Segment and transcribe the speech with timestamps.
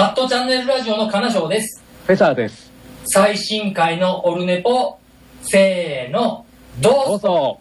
[0.00, 1.82] アットチャンネルラジオの金賞です。
[2.06, 2.70] フェザーです。
[3.04, 4.96] 最新回のオルネポ、
[5.42, 6.46] せーの、
[6.78, 7.60] どどうぞうぞ。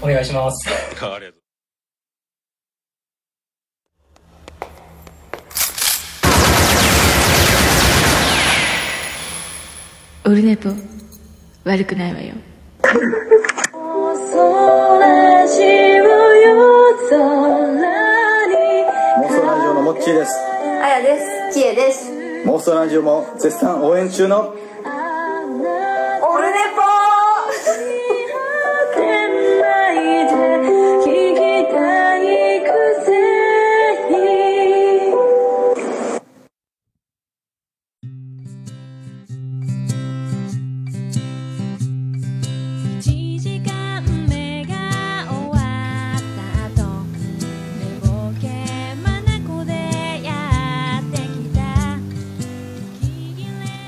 [0.00, 0.68] お願いします。
[0.70, 1.42] ありがとう。
[10.26, 10.70] オルネポ
[11.64, 12.34] 悪くないわよ
[13.72, 15.62] モンストラジ
[19.66, 20.41] オのモッチーです
[22.46, 24.54] モーストラジオも絶賛応援中の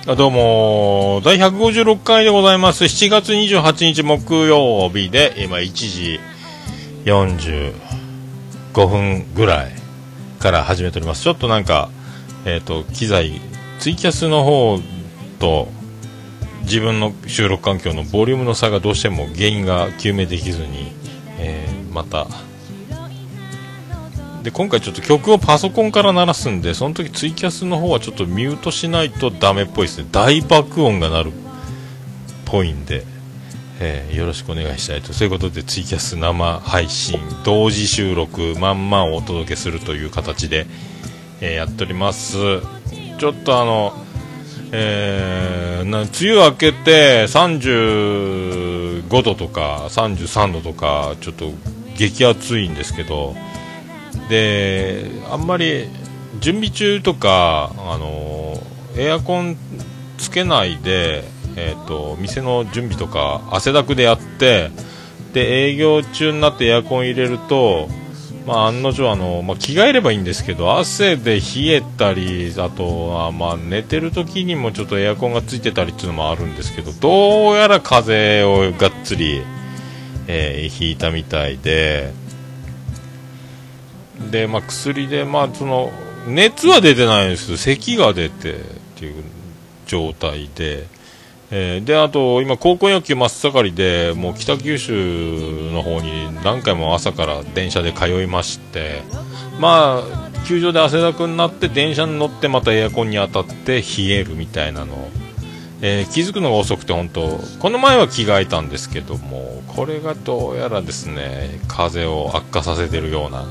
[0.06, 2.84] どうも、第156回でございます。
[2.84, 6.20] 7月28日木曜日で、今1時
[7.06, 9.72] 45分ぐらい
[10.41, 11.22] から始めております。
[11.22, 11.88] ちょっとなんか、
[12.44, 13.41] えっ、と、機材、
[13.78, 14.78] ツイキャスの方
[15.38, 15.69] と、
[16.64, 20.92] 自分の収録環境のボリュームの差がどうしても原因が究明できずに、
[21.39, 22.27] えーまた、
[24.44, 30.06] で今回ちょっと曲をパソコンから鳴らすんでその時ツイキャスの方はちょっとミュートしないとダメっぽいですね。
[30.12, 31.32] 大爆音が鳴るっ
[32.44, 33.06] ぽいんで、
[33.80, 35.14] えーよろしくお願いしたいと。
[35.14, 40.66] そういうことでツイキャス生配信同時収録まんまんお届けするという形で、
[41.40, 42.36] えーやっております。
[43.18, 43.94] ちょっとあの
[44.72, 51.50] えーな梅雨明けて35度とか33度とかちょっと
[51.96, 53.34] 激暑いんですけど
[54.28, 55.89] であんまり
[56.41, 58.55] 準備中とか、あの
[58.97, 59.56] エアコン
[60.19, 61.25] つけないで、
[61.56, 64.70] えー、と店の準備とか汗だくでやって
[65.33, 67.89] で営業中になってエアコン入れると、
[68.46, 79.42] まあ、案の定あの、まあ、着替えればいいんですけど汗で冷えたりあとは、まあ、寝てる時にもちょっとエアコンがついてたりっていうのもあるんですけどどうやら風をがっつり、
[80.29, 82.23] えーひいたみたいで。
[84.30, 85.91] で、まあ、薬で、まあ、その
[86.27, 88.57] 熱は出てないんですけど咳が出てっ
[88.97, 89.25] ていう
[89.86, 90.86] 状態で、
[91.51, 99.02] えーであと今高校野球真っ盛りでもう北九州の方に何回も朝から電車で通いまして
[99.61, 105.08] まあ球場で汗だくになって電車に乗ってまたエアコンに当たって冷えるみたいなの。
[105.83, 113.45] えー気づくのが遅くて本当この前は着替えたんですけどもこれがどうやらですね風を悪化させてるような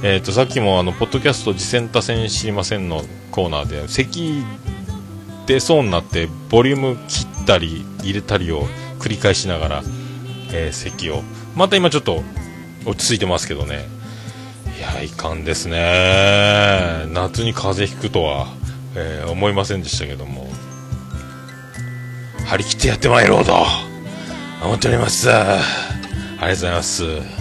[0.00, 4.44] えー、とさっきもあのポッドキャスト「次戦多戦知りません」のコーナーで咳
[5.46, 8.68] 出そうになってボリューム切ったり入れたりを
[9.00, 9.82] 繰り返しながら、
[10.52, 11.22] えー咳を。
[11.56, 12.22] また今ちょっと
[12.84, 13.88] 落ち着いてますけどね。
[14.78, 17.06] いやいかんですね。
[17.12, 18.48] 夏に風邪ひくとは、
[18.94, 20.48] えー思いませんでしたけども。
[22.46, 23.66] 張り切ってやってまいろうと
[24.62, 25.30] 思っております。
[25.32, 25.58] ありが
[26.40, 27.37] とうございます。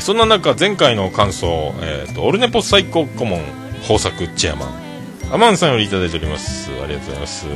[0.00, 3.42] そんな中前回の感想、えーとオルネポ最高顧問
[3.82, 4.82] 豊作チェアマン。
[5.32, 6.70] アマンさんよりいただいております。
[6.82, 7.46] ありがとうございます。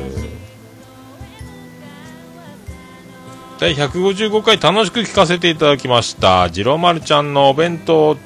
[3.58, 6.50] 第155回楽しく聞かせていただきました。
[6.50, 8.18] 次郎丸ちゃんのお弁当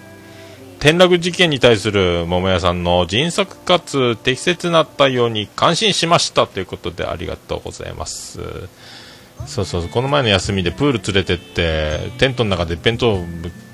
[0.81, 6.47] 転落事件に対する桃屋さんの迅速かつ適切な対応に感心しました。
[6.47, 8.41] ということでありがとうございます。
[9.47, 13.25] そうそうこの前の休みでプール連れてってテントの中で弁当を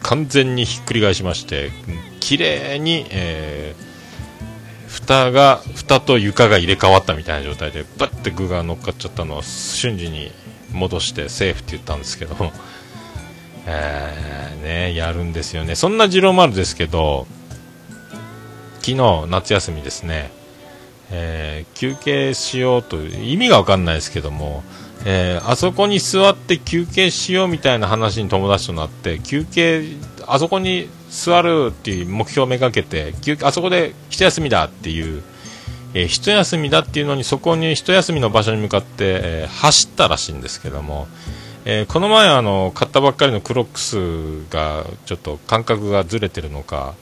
[0.00, 1.70] 完全にひっくり返しまして
[2.20, 3.86] 綺麗に、えー
[4.96, 10.32] 蓋が蓋と床が入れ替わったみたいな状態でバッて具が乗っかっちゃったのを瞬時に
[10.72, 12.34] 戻してセーフって言ったんですけど、
[13.66, 15.74] えーね、やるんですよね。
[15.74, 17.26] そんな次郎丸ですけど
[18.80, 20.30] 昨日夏休みですね、
[21.10, 24.64] えー休憩しようと意味が分かんないですけども、
[25.04, 29.84] えーあそこに座って休憩しようみたいな話に友達となって休憩
[30.26, 35.22] あそこに座るっていう目標をめがけて休あそこで一休みだっていう、
[35.94, 41.06] えー一休みだっていうのにそこに一休みの場所に向かって、えー走ったらしいんですけども、
[41.64, 46.94] えーこの前あの買ったばっかりのクロックスがちょっと感覚がずれてるのか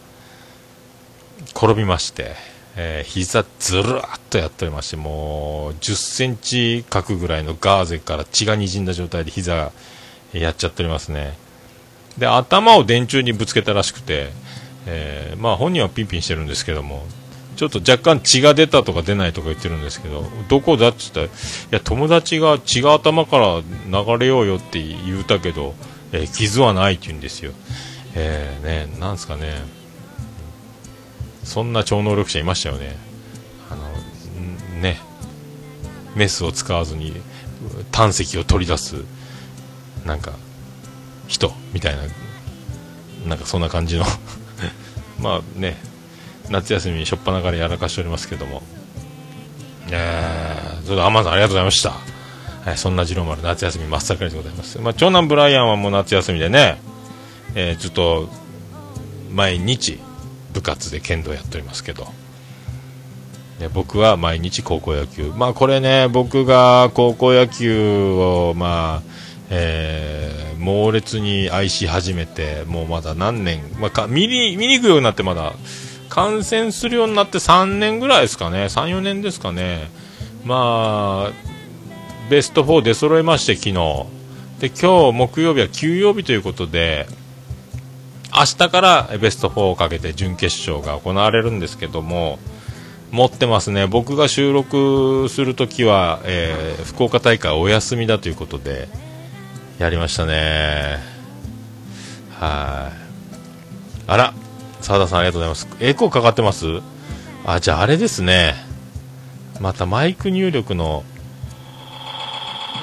[1.57, 2.35] 転びまして、
[2.77, 9.73] えー膝ずるーっとやっておりましてもう10センチ角ぐらいのガーゼから血がにじんだ状態で膝が
[10.33, 11.37] やっちゃっておりますね。
[12.19, 14.31] で頭を電柱にぶつけたらしくて、
[14.87, 17.05] えーまあ本人はピンピンしてるんですけども
[17.57, 21.31] ちょっと若干血が出たとか出ないとか言ってるんですけどどこだっつったらい
[21.71, 25.75] や友達が血が頭から流れようよって言うたけど、
[26.13, 27.53] えー傷はないって言うんですよ。
[28.17, 29.84] えー、ねなんすかね。
[31.45, 32.97] そんな超能力者いましたよね。
[33.71, 34.99] あのね。
[36.15, 37.13] メスを使わずに
[37.91, 38.95] 胆石を取り出す
[40.07, 40.35] なんか
[41.27, 42.03] 人みたいな
[43.27, 44.05] なんかそんな感じの。
[45.21, 45.77] まあね。
[46.51, 48.63] 夏休みにしょっぱなからやらかしておりますけども。
[49.91, 51.91] えー、それでアマゾンありがとうございました、
[52.65, 56.81] はい、そんな次郎丸夏休み真っ盛りでございます、まあ、長男ブライアンはもう夏休みでね、
[57.55, 58.29] えーずっと
[59.31, 59.99] 毎日
[60.55, 62.09] 部活で剣道やっておりますけど。
[63.59, 69.11] で僕は毎日高校野球、まあこれね、僕が高校野球を、まあ
[69.51, 75.53] えー猛烈に愛し始めて、もうまだ何年、まあ、見に見に行くようになって、まだ
[76.09, 79.91] 観戦するようになって3年ぐらいですかね、3、4年ですかね、
[80.45, 81.33] まあ、
[82.31, 84.07] ベスト4出揃えまして、昨日。
[84.61, 87.07] で今日木曜日は休養日ということで、
[88.37, 92.39] 明日からベスト4をかけて準決勝が行われるんですけども、
[93.13, 98.89] 持ってますね、僕が収録するときは、えー福岡大会お休みだということで、
[99.79, 100.99] やりましたね。
[102.39, 102.97] はい。
[104.09, 104.35] あら、
[104.81, 105.69] 澤田さんありがとうございます。
[105.81, 106.67] エコーかかってます？
[107.47, 108.55] あ、じゃああれですね。
[109.61, 111.05] またマイク入力の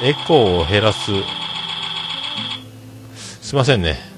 [0.01, 1.11] エコーを減らす。
[3.41, 4.10] すいませんね。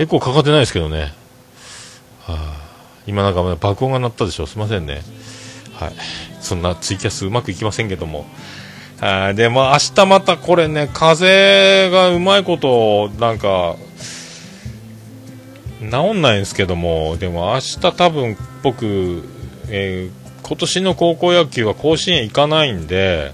[0.00, 1.12] エコーかかってないですけどね。
[2.22, 2.54] はあ、
[3.06, 4.46] 今なんか爆音が鳴ったでしょ。
[4.46, 5.02] すいませんね。
[5.74, 5.92] はい。
[6.40, 8.24] そんなツイキャスうまくいきませんけども。
[8.98, 13.76] はいで、まあ明日またこれね、風がうまいこと、なんか、
[15.80, 19.28] 治んないんですけども、でも明日多分僕、
[19.68, 23.30] えー今年の高校野球は甲子園行かないんで、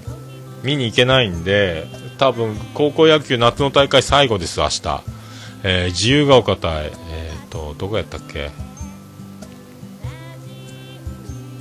[0.62, 1.86] 見に行けないんで、
[2.18, 5.15] 多分高校野球夏の大会最後です、明日。
[5.62, 8.50] えー自由が丘対、えっ、と、どこやったっけ？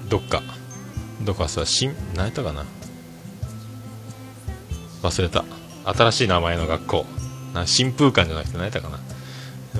[0.10, 0.44] どっか。
[1.22, 2.66] どっかさ、新、何やったかな？
[5.02, 5.44] 忘れた。
[5.86, 7.06] 新しい名前の学校。
[7.54, 9.00] な新風館じゃなくて何やったかな？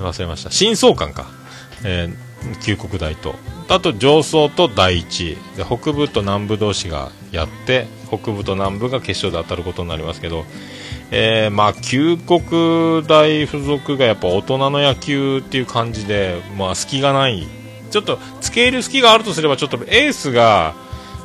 [0.02, 0.50] 忘れました。
[0.50, 1.26] 新総館か。
[1.84, 2.26] えー
[2.62, 3.34] 旧国大と。
[3.68, 10.44] あと上層と第一で北部と南部同士がやって北部と南部が決勝で当たることになりますけど、
[11.10, 17.46] えーまあ旧国大附属がやっぱ大人の野球っていう感じで、まあ、隙がない。
[17.90, 20.74] ちょっと付け入る隙があるとすればちょっとエースが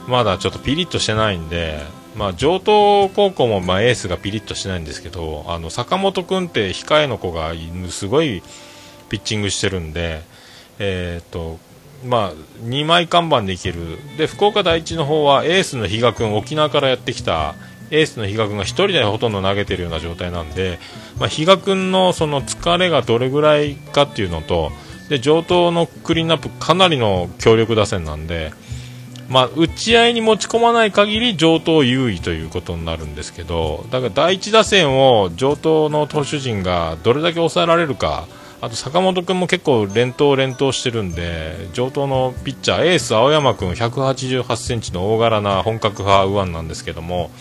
[0.07, 1.79] まだちょっとピリッとしてないんで、
[2.15, 7.51] まあ、上東高校もまあエースがピリッとしてないんですけどあの坂本君って控えの子が
[7.89, 8.41] すごい
[9.09, 10.21] ピッチングしてるんで、
[10.79, 11.59] えーと
[12.05, 12.33] まあ、
[12.63, 13.99] 2枚看板でいける。
[14.17, 17.55] で福岡第一の方はエースの比嘉君沖縄からやってきた
[17.91, 20.79] エースの比嘉君が1人でほとんど投げているような状態なんで、
[21.19, 24.71] まあ、比嘉君のその疲れがどれぐらいかっていうのと
[25.09, 28.53] で上東のクリーンアップかなりの強力打線なんで、
[29.29, 38.25] まあ、打ち合いに持ち込まない限り上東優位ということになるんですけどだから第一打線を上東の投手陣がどれだけ抑えられるか
[38.61, 47.31] あと坂本君も結構連投連投してるんで上東のピッチャーエース青山君188センチの大柄な本格派右腕なんですけども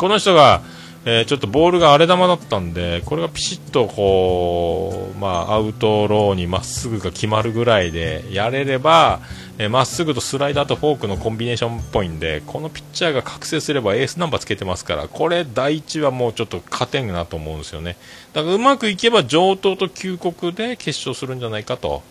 [0.00, 0.62] この人が、
[1.04, 9.20] えーちょっとボールが荒れ球だったんでこれがピシッとこう、まあ、アウトローにまっすぐが決まるぐらいでやれれば
[9.58, 17.96] えーっすぐとスライダーとフォークのコンビネーションっぽいんでこのピッチャーが覚醒すればエースナンバーつけてますからこれ第一はもうちょっと勝てんなと思うんですよね。
[18.32, 22.02] だからうまくいけば上東と旧国で決勝するんじゃないかと、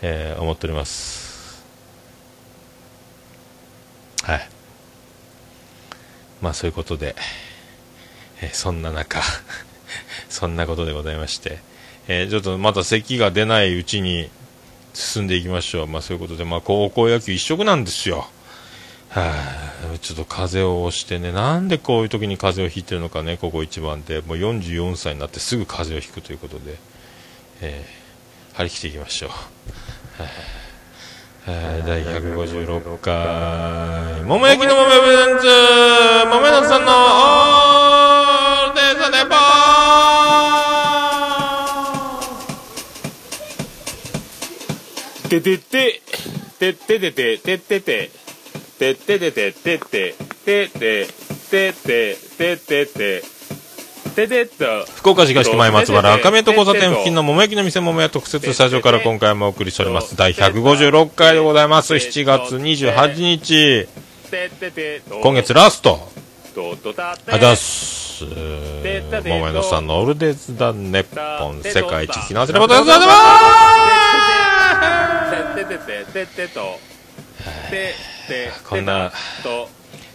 [0.00, 1.62] えー思っております。
[4.22, 4.51] はい。
[6.42, 7.14] まあそういうことで、
[8.42, 9.20] えーそんな中
[10.28, 11.58] そんなことでございまして、
[12.08, 14.28] えーちょっとまた咳が出ないうちに
[14.92, 15.86] 進んでいきましょう。
[15.86, 18.28] まあそういうことで、まあ高校野球一色なんですよ。
[19.08, 19.30] は
[19.94, 26.76] あ、ちょっと風邪をしてね、なんでこういう時に風邪をひいてるのかね、ここ一番で、もう44歳になってすぐ風邪をひくということで、
[27.60, 28.02] えー
[28.54, 29.30] 張り切っていきましょう。
[29.30, 29.36] は
[30.18, 30.61] あ
[31.44, 31.50] 第
[32.04, 35.48] 156回、桃焼きの豆ブレンズ、
[36.30, 39.42] 桃のさんのオールデイズネポー。
[45.30, 46.00] ててて、
[46.60, 48.10] てててて、ててて、
[48.78, 51.08] てててて、ててて、ててて、
[51.50, 53.31] ててて、ててて、
[54.12, 54.92] っと。
[54.96, 60.16] 福岡市東区前松原赤目と交差点付近の桃焼きの店桃屋特設スタジオから今回もお送りしております。
[60.16, 61.94] 第156回でございます。
[61.94, 63.88] 7月28日。
[65.22, 66.08] 今月ラスト。
[66.56, 68.24] ありがとうございます。
[68.24, 72.52] 桃屋のさんのオールデイズ・ダ・ネッポン世界一避難す。
[72.52, 73.10] ることでございます。
[78.68, 79.12] こんな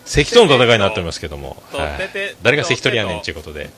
[0.08, 2.10] 関との戦いになっておりますけども、はい、
[2.42, 3.70] 誰が関取やねんということで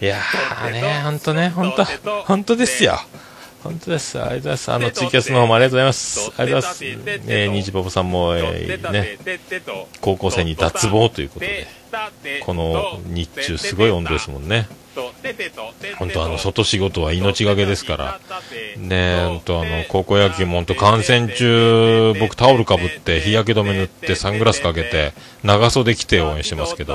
[0.00, 1.84] いやーね本当ね本当
[2.24, 2.98] 本当ですよ
[3.62, 4.20] 本当です。
[4.20, 4.72] ありがとうございます。
[4.72, 6.32] あの、ツイキャスの方もありがとうございます。
[6.36, 7.04] ありがとうございます。
[7.28, 9.18] えー、ニジパパさんも、えー、ね、
[10.00, 11.68] 高校生に脱帽ということで、
[12.44, 14.66] この日中すごい温度ですもんね。
[15.98, 18.20] 本当あの、外仕事は命がけですから、
[18.76, 26.94] ね本当あの、高校野球も本当観戦中、僕タオルかぶって、日焼け止め塗って、サングラスかけて、長袖着て応援してますけど、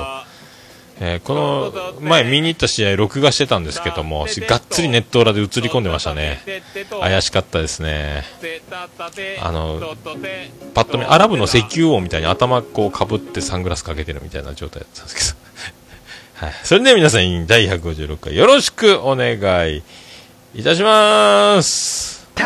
[0.99, 6.39] えーこの前見に行った試合録画してたんですけどもがっつりネット裏で映り込んでましたね。
[6.99, 8.23] 怪しかったですね。
[9.41, 9.79] あの
[10.73, 15.46] パッと見アラブの石油王みたいに頭こうかぶってサングラスかけてるみたいな状態だったんですけど、
[16.37, 19.37] はい、それでは皆さん第156回よろしくお願
[19.71, 19.81] い
[20.53, 22.27] いたします「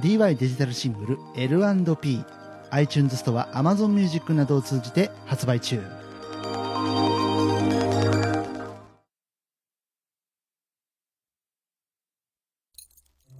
[0.00, 2.24] DY デジタルシングル L&P」
[2.74, 5.80] iTunes ストア Amazon Music などを通じて発売中。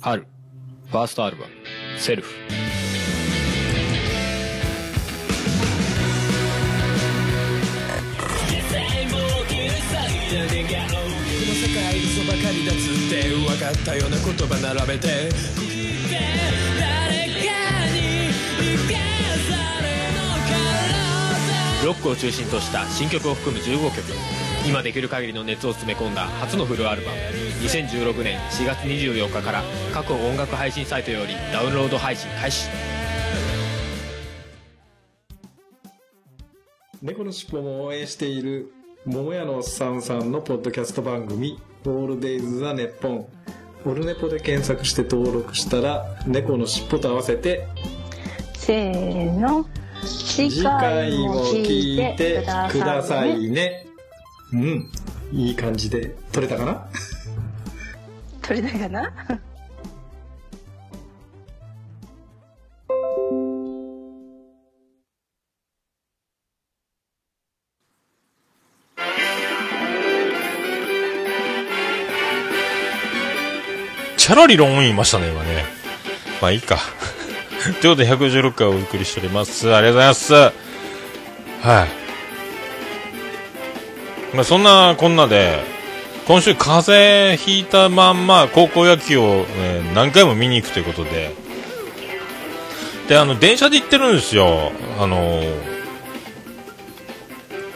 [0.01, 0.27] 春
[0.91, 1.53] ファーストアルバム
[1.99, 2.33] 「セルフ」
[21.85, 24.03] ロックを中心とした新曲を含む15曲。
[24.67, 27.19] 今できる限りの熱を詰め込んだ初のフルアルバム。
[27.63, 29.63] 2016年4月24日から
[29.93, 32.69] 各音楽配信サイトよりダウンロード配信開始。
[37.03, 38.73] 猫のしっぽも応援している
[39.05, 43.27] 桃屋のおっさんさんのポッドキャスト番組「オールデイズ・ザ・ネッポン」
[43.85, 47.67] オルネポで検索して登録したら猫のしっぽと合わせて
[48.57, 49.67] せーの。
[50.05, 53.87] 次次回も聞いてくださいね。
[54.53, 54.91] うん。
[55.33, 56.87] いい感じで撮れたかな？
[58.43, 59.13] 取れたかな？
[74.17, 75.65] チャラリロン言いましたね、今ね。
[76.41, 76.79] まあいいか。
[77.65, 79.75] ということで、116回お送りしております。
[79.75, 80.35] ありがとうございます。
[80.35, 80.51] は
[81.87, 82.05] い。
[84.35, 85.63] まあそんなこんなで、
[86.27, 91.35] 今週風邪ひいたまんま高校野球を、ね、何回も見に行くということで、
[93.09, 94.73] で、あの、電車で行ってるんですよ。
[94.99, 95.43] あの、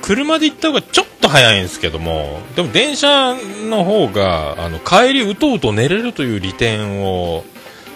[0.02, 3.34] 車で行った方がちょっと早いんですけども、でも電車
[3.68, 7.44] の方が、あの、帰りうとうと寝れるという利点を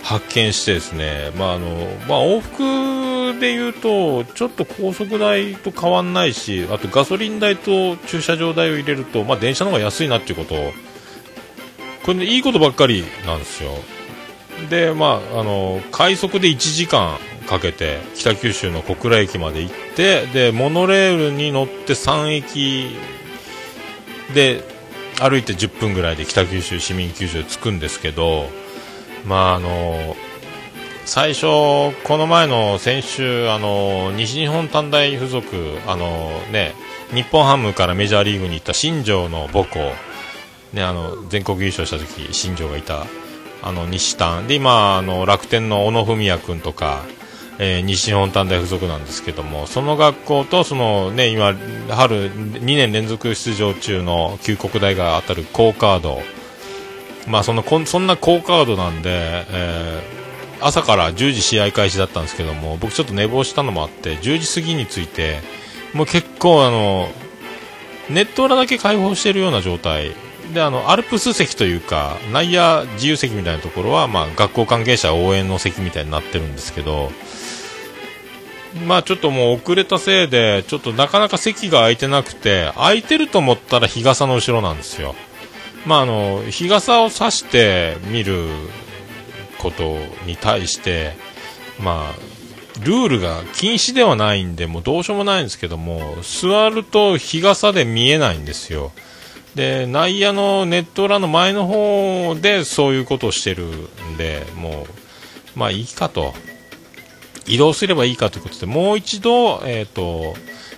[0.03, 1.69] 発見してですね、まああの、
[2.09, 10.55] まあ往復で言うと、ちょっと高速代と変わんないし、あとガソリン代と駐車場代を入れると、まあ電車の方が安いなっていうこと、
[12.05, 13.71] これね、いいことばっかりなんですよ。
[14.69, 17.19] で、まあ、あの、快速で1時間
[17.49, 22.97] かけて、北九州の小倉駅まで行って、で、モノレールに乗って3駅
[24.35, 24.65] で、
[25.21, 28.49] 歩いて10分ぐらいで北九州市民球場に着くんですけど、
[29.25, 30.17] まあ、あの、
[31.05, 31.47] 最初、
[32.05, 35.47] この前の先週、あの、西日本短大附属、
[35.87, 36.75] あのね、
[37.12, 39.79] 日本ハムからメジャーリーグに行った新庄の母校、
[40.73, 43.07] ね、あの、全国優勝した時、新庄がいた、
[43.62, 44.47] あの、西丹。
[44.47, 47.02] で、今、あの、楽天の小野文也君とか、
[47.59, 51.55] えー西日本短大附属なんですけども、その学校と、そのね、今、
[51.91, 56.23] 春2年連続出場中の旧国大が当たる高カード。
[57.26, 59.11] まあ、その、こんそんな高カードなんで、
[59.50, 60.23] えー
[60.64, 65.41] 朝から10時試合開始だったんですけども、僕ちょっと寝坊したのもあって、10時過ぎについて、
[65.93, 67.09] もう結構あの、
[68.09, 70.12] ネット裏だけ開放しているような状態
[70.52, 77.11] であのアルプス席というか内野自由席みたいなところは、まあ、学校関係者応援の席みたいになってるんですけど
[78.87, 85.14] まあちょっともう遅れたせいで、ちょっとなかなか席が空いてなくて、空いてると思ったら日傘の後ろなんですよ。
[85.87, 88.47] まああの、日傘を差して見る
[89.59, 89.97] こと
[90.27, 91.15] に対して、
[91.81, 92.15] まあ、
[92.85, 98.93] ルールが禁止ではないんで、もうどうしようもないんですけども、座ると日傘で見えないんですよ。
[99.55, 104.87] で、内野のネット裏の前の方でそういうことをしてるんで、も
[105.57, 106.35] う、まあいいかと。
[107.47, 110.35] 移動すればいいかということで、もう一度、えっ、と、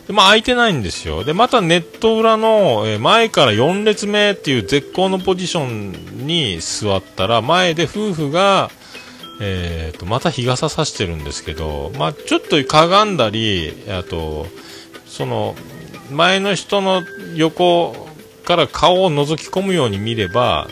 [0.07, 1.25] でまあ空いてないんですよ。
[1.25, 8.71] で、またネット裏の、え前から4列目っていう絶好のポジションに座ったら、前で夫婦が、
[9.41, 14.47] えー、とまた日傘さしてるんですけど、まあ、ちょっとかがんだりあと
[15.07, 15.57] その
[16.13, 17.03] 前の人の
[17.35, 18.09] 横
[18.45, 20.69] から顔を覗き込むように見れば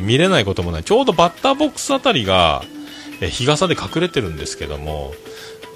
[0.00, 2.64] 見れないこともないちょうどバッターボックスあたりが
[3.22, 5.14] え日傘で隠れてるんですけども、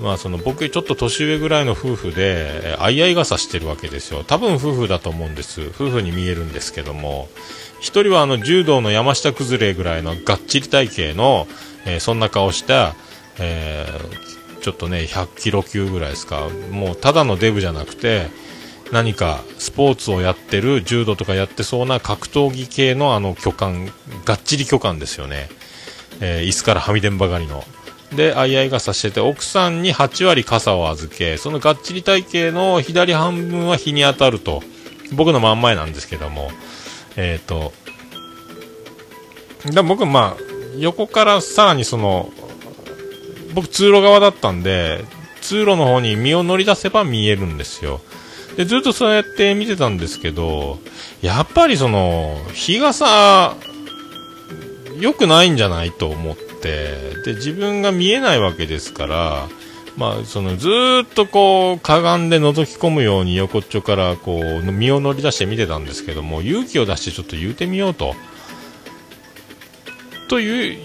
[0.00, 4.24] まあ、その僕ちょっと年上ぐらいの夫婦で相合い傘してるわけですよ。
[4.24, 5.68] 多分夫婦だと思うんです。
[5.68, 7.28] 夫婦に見えるんですけども。
[7.80, 11.46] 一人はあの柔道の山下崩れぐらいのがっちり体型の、
[11.86, 12.94] えーそんな顔した、
[13.38, 16.48] えーちょっとね100キロ級ぐらいですか。
[16.72, 18.26] もうただのデブじゃなくて
[18.90, 23.72] 何かスポーツをやってる柔道とかやってそうな格闘技系のあの巨漢
[24.24, 25.48] がっちり巨漢ですよね、
[26.20, 27.64] えー椅子からはみ出んばかりの。
[28.14, 34.62] で相合い傘してて奥さんに8割傘を預けそのがっちり体型の左半分は日に当たると
[35.12, 36.50] 僕の真ん前なんですけども
[37.16, 37.72] えっ、と
[39.72, 40.42] だ僕まあ
[40.78, 42.30] 横からさらにその
[43.54, 45.04] 僕通路側だったんで
[45.40, 48.00] 通路の方に身を乗り出せば見えるんですよ。
[48.56, 50.78] でずっとそうやって見てたんですけど
[51.20, 53.54] やっぱりその日傘
[54.98, 59.48] 良くないんじゃないと思ってで自分が見えないわけですから
[59.96, 60.68] まあ、そのず
[61.04, 68.14] っとこうかがんで覗き込むように横っちょからこう身を乗り出して見てたんですけども勇気を出してちょっと言うてみようと。
[70.28, 70.76] と言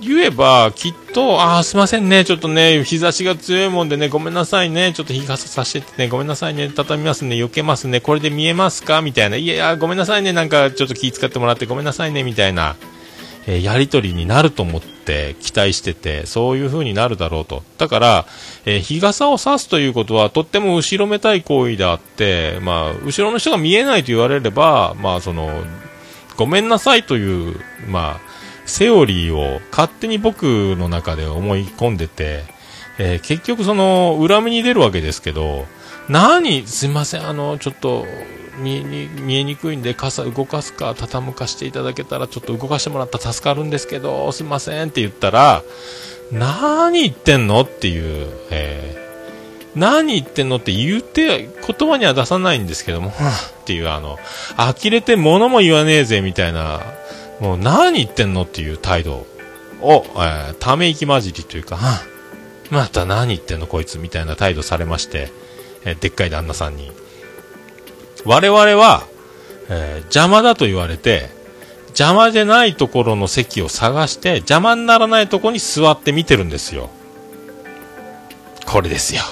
[0.00, 9.00] 言えばきっとああすいませんねちょっとね日差しが強いもんでねごめんなさいねちょっと日傘さしててねごめんなさいね畳みますね避けますねこれで見えますか？
[9.00, 9.36] みたいな。
[9.36, 12.74] いやごめんなさいねなんかちょっと気遣ってもらってごめんなさいねみたいな、
[13.46, 17.62] えやり取りになると思って期待しててそういう風になるだろうと。
[17.78, 18.26] だから、
[18.64, 25.50] えー日傘を差すということはとっても後ろめたい行為であってまあ後ろの人が見えないと言われればまあその
[26.36, 28.20] ごめんなさいというまあ
[28.66, 32.44] セオリーを勝手に僕の中で思い込んでて、
[32.98, 35.66] えー結局その裏目に出るわけですけど
[36.08, 38.06] 何すいませんあのちょっと
[38.58, 45.62] 見に見えにくいんで傘動かすか畳むかしていただけたらちょっと動かしてもらったら助かるんですけどすいませんって言ったら
[46.32, 49.06] 何言ってんのっていう、えー
[49.76, 53.10] 何言ってんのって言って言葉には出さないんですけども
[53.60, 54.18] っていうあの
[54.56, 56.80] 呆れて物も言わねえぜみたいな
[57.40, 59.26] もう何言ってんのっていう態度
[59.82, 61.78] を、えーため息混じりというか、
[62.70, 65.30] また何言ってんのこいつみたいな態度されまして、
[65.84, 66.90] えーでっかい旦那さんに。
[68.26, 69.06] 我々は、
[69.68, 71.30] えー邪魔だと言われて、
[71.88, 76.90] 邪魔でないところの席を探して、邪魔にならないところに座って見てるんですよ。
[78.66, 79.22] これですよ。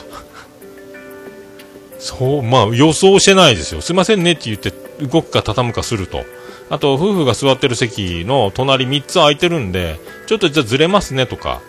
[1.99, 3.81] そう、まあ予想してないですよ。
[3.81, 6.25] すいませんねって言って動くか畳むかすると。
[6.71, 11.61] あと、夫婦が座ってる席の隣3つ空いてるんで、ちょっとじゃあずれますねとか、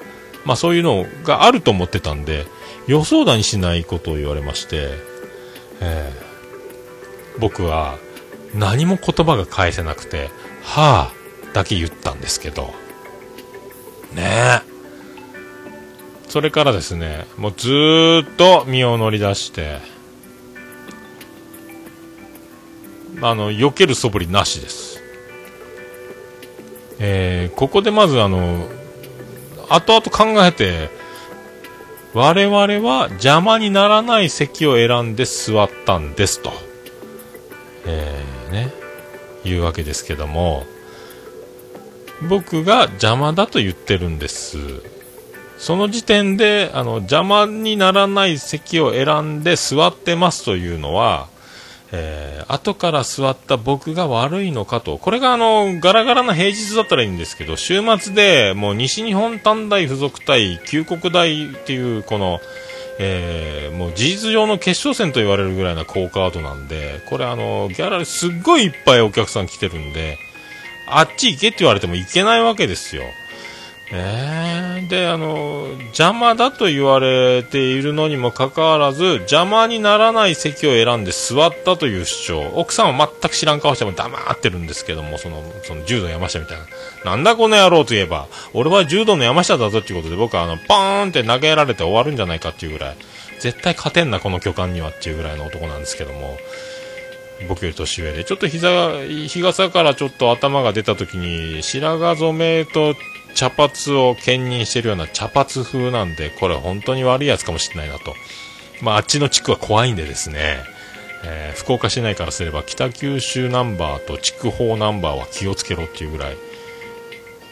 [0.46, 2.46] まあそういうのがあると思ってたんで、
[2.88, 4.90] 予想だにしないことを言われまして、
[5.82, 6.25] えー
[7.40, 7.98] 僕は
[8.54, 10.30] 何も言葉が返せなくて、
[10.64, 12.74] はぁ、だけ言ったんですけど、
[14.14, 14.76] ねえ。
[16.30, 19.80] それからですね、もうずーっと身を乗り出して、
[23.22, 25.02] あの、避ける素振りなしです。
[27.00, 28.68] えーここでまずあの、
[29.70, 30.90] 後々考えて、
[32.14, 36.52] 我々は邪魔にならない席を選んで座ったんですと、
[37.86, 38.72] えーね、
[39.44, 40.66] いうわけですけども、
[42.30, 44.58] 僕が邪魔だと言ってるんです。
[45.58, 51.28] その時点で、あの、邪魔にならない席を選んで座ってますというのは、
[51.92, 55.00] えー後から座った僕が悪いのかと。
[55.00, 62.40] これがあの、ガラガラな平日だったらいいんですけど、週末でもう西日本短大附属対旧国大っていう、この、
[62.98, 70.18] えーもう事実上の決勝戦と言われるぐらいな高カードなんで、これあの、ギャラリーすっごいいっぱいお客さん来てるんで、
[70.88, 73.04] あっち行けって言われても行けないわけですよ。
[73.92, 74.88] えね。
[74.88, 82.52] で、あの、邪魔だと言われているのにもかかわらず、邪魔にならない席を選んで座ったという主張。
[82.56, 86.58] 奥さんは全く知らん顔しても黙ってるんですけども、その、その柔道山下みたい
[87.04, 87.12] な。
[87.12, 92.96] なんだこの野郎といえば、俺は柔道の山下だぞっていうことで、僕はあの、パーンって投げられて終わるんじゃないかっていうぐらい、
[93.40, 96.38] 絶対勝てんな、この巨漢にはっていうぐらいの男なんですけども、
[97.50, 102.96] 僕より年上で、ちょっと膝、日傘からちょっと頭が出た時に、白髪染めと
[103.36, 108.16] 茶髪を兼任してるような茶髪風なんで、これ本当に悪いやつかもしれないなと。
[108.82, 110.60] まあ、あっちの地区は怖いんでですね、
[111.24, 116.38] えー福岡市内からすれば北九州ナンバーと筑豊ナンバーは気をつけろっていうぐらい、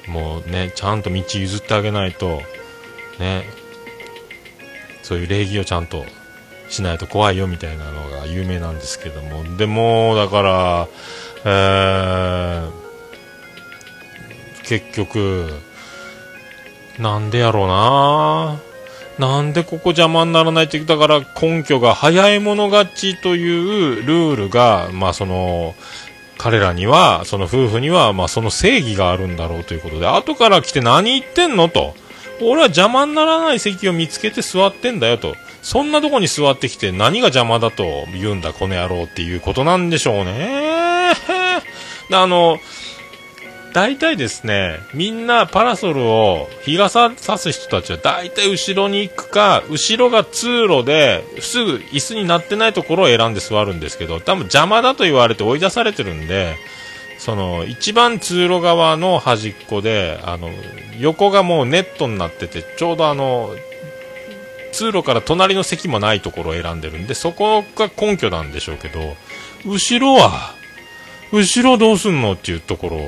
[0.07, 2.41] もうね、ちゃんと道譲ってあげないと、
[3.19, 3.43] ね、
[5.01, 6.05] そういう礼儀をちゃんと
[6.69, 10.87] しないと怖いよみたいなのが有名なんですけども、でも、だから、
[11.45, 12.83] えー
[14.63, 15.49] 結局、
[16.99, 18.59] なんでやろうな
[19.19, 25.75] なんでここ邪魔にならないって、だから根拠が早い者勝ちというルールが、まあその、
[26.37, 31.69] 彼らには、その夫婦には、まあその正義があるんだろうということで、後から来て何言ってんの？
[31.69, 31.95] と。
[32.41, 35.35] 俺は邪魔にならない席を見つけて座ってんだよと。
[35.61, 41.13] そんなとこに座ってきて何が邪魔だと言うんだ、この野郎っていうことなんでしょうね。
[42.11, 42.57] あの、
[43.73, 56.55] 大体ですね、みんなパラソルを日傘差す人たちは大体後ろに行くか、後ろが通路で、すぐ椅子になってないところを選んで座るんですけど、多分邪魔だと言われて追い出されてるんで、
[57.17, 60.51] その、一番通路側の端っこで、あの、
[60.99, 63.55] 横がもうネットになってて、ちょうどあの、
[64.71, 69.15] 通路から隣の席もないところを選んでるんで、そこが根拠なんでしょうけど、
[69.65, 70.53] 後ろは、
[71.31, 73.03] 後ろどうすんのっていうところが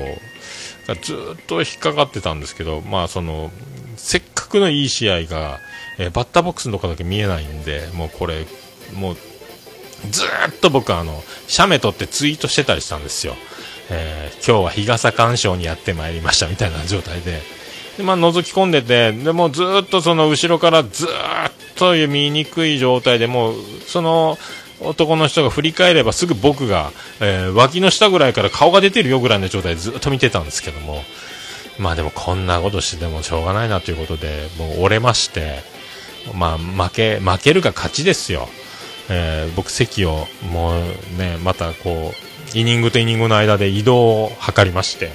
[0.94, 3.50] ずっと引っかかってたんですけど、まあその、
[3.96, 5.58] せっかくのいい試合が、
[5.98, 8.46] えーバッターボックスのとこだけ見えないんで、もうこれ、
[8.94, 9.16] もう、
[10.10, 13.36] ずっと僕あの、写メ撮ってツイートしてたりしたんですよ。
[13.90, 17.40] えー今日は日傘鑑賞にやってまいりましたみたいな状態で。
[17.96, 21.08] で、まあ覗き込んでて、でもずっとその後ろからずっ
[21.76, 23.54] と見にくい状態でもう、
[23.86, 24.38] その、
[24.80, 31.02] 男の人が振り返ればすぐ僕が、えー脇の下ぐらいから顔が出てるよぐらいの状態でずっと見てたんですけども、
[31.78, 35.60] まあでもこんなことしてでもしょうがないなということで、もう折れまして、
[36.34, 38.48] まあ負け、負けるか勝ちですよ。
[39.08, 45.10] えー僕席をもうね、またこう、イニングとイニングの間で移動を図りまして、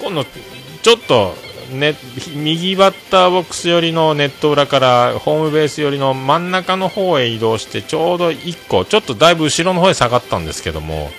[0.00, 1.34] 今度、ちょっと、
[1.72, 1.96] ね、
[2.34, 11.10] 右バッターボックス寄りのネット裏からホームベース寄りの真ん中の方へ移動してちょうど1個ちょっとだいぶ後ろの方へ下がったんですけども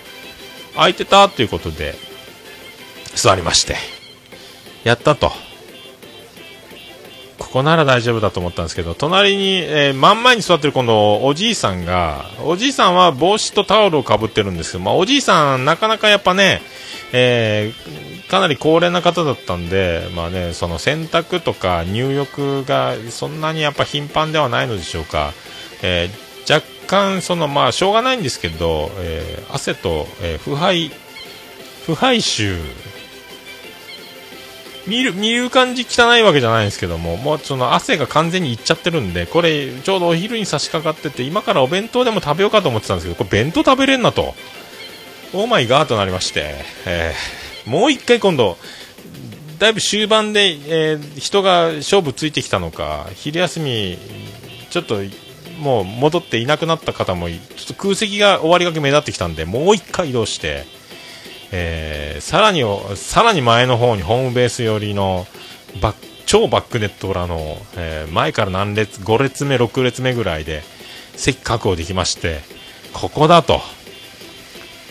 [0.76, 1.96] 空いてたということで
[3.16, 3.76] 座りまして
[4.84, 5.32] やったと。
[7.54, 16.64] こなら大丈夫だと思ったんですけど隣に、えー真ん前に座ってる今度おじいさんがおじいさんは帽子とタオルをかぶってるんですけど、まあ、おじいさんなかなかやっぱね、
[17.14, 25.34] えーかなり高齢な方だったんで、まあね、その洗濯とか入浴がそんなにやっぱ頻繁ではないのでしょうか、
[25.84, 30.92] えー若干そのまあしょうがないんですけど、え汗と、え腐敗
[31.86, 32.58] 腐敗臭
[34.88, 44.36] 見る見る感じ汚いわけじゃないんですけどももうその汗が完全にいっちゃってるんでこれちょうどお昼に差し掛かってて今からお弁当でも食べようかと思ってたんですけどこれ弁当食べれんなと。
[45.36, 46.54] オーマイガーとなりまして、
[46.86, 48.58] えーもう一回今度
[49.58, 53.98] だいぶ終盤で、えー人が勝負ついてきたのか昼休み
[54.70, 55.00] ちょっと
[55.60, 60.66] もう戻っていなくなった方もちょっと空席が終わりがけ目立ってきたんでもう一回移動して、
[61.56, 62.64] えーさらに
[62.96, 65.28] さらに前の方にホームベース寄りの
[65.82, 65.94] バ
[66.26, 70.64] 超バックネット裏の、えー前から何列5列目6列目ぐらいで
[71.16, 72.40] 席確保できまして
[72.92, 73.62] ここだと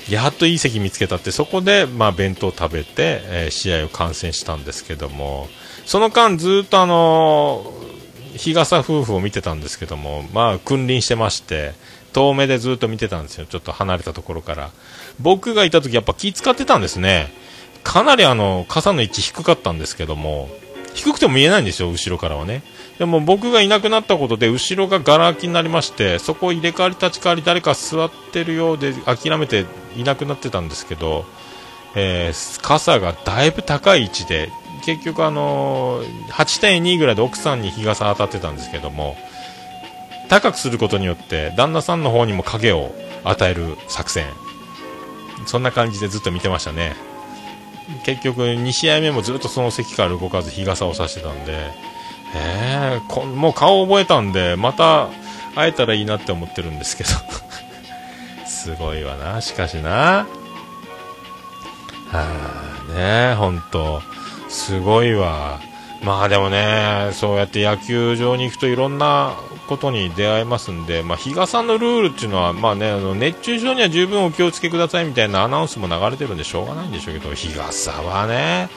[0.08, 5.48] やっといい席見つけたってそこで、まあ、弁当を食べて、えー試合を観戦したんですけども
[5.84, 7.92] その間ずっとあのー
[8.32, 11.74] 日傘夫婦を見てたんですけどもまあ君臨してまして
[12.12, 13.46] 遠目でずっと見てたんですよ。
[13.46, 14.70] ちょっと離れたところから。
[15.22, 17.32] 僕がいた時やっぱ気使ってたんですね。
[17.84, 20.48] かなりあの傘の位置低かったんですけども
[20.94, 22.62] 低くても見えないんですよ後ろからはね。
[22.98, 29.64] でも僕がいなくなったことで後ろがガラ空きになりましてそこを入れ替わり立ち替わり誰か座ってるようで諦めて
[29.96, 31.24] いなくなってたんですけど、
[31.96, 34.50] えー傘がだいぶ高い位置で
[34.84, 39.16] 結局あのー8.2ぐらいで奥さんに日傘当たってたんですけども
[40.28, 42.92] 高くすることによって旦那さんの方にも影を
[43.24, 44.26] 与える作戦。
[45.46, 46.94] そんな感じでずっと見てましたね
[48.04, 51.70] 結局2試合目もずっとその席から動かず日傘を差してたんで、
[52.34, 55.08] えー、こもう顔覚えたんで、また
[55.54, 57.10] 会えたらいいなって思ってるんですけど。
[58.46, 59.90] すごいわな、しかしな。
[59.90, 60.26] は
[62.12, 64.02] あ、ね本当
[64.48, 65.60] すごいわ。
[66.02, 69.34] まあでもね、そうやって野球場に行くといろんな
[69.68, 78.68] ことに出会えますんで、まあ、日傘のルールっていうのは、まあね、あの熱中症には十分お気をつけくださいみたいなアナウンスも流れてるんでしょうがないんでしょうけど、日傘はね、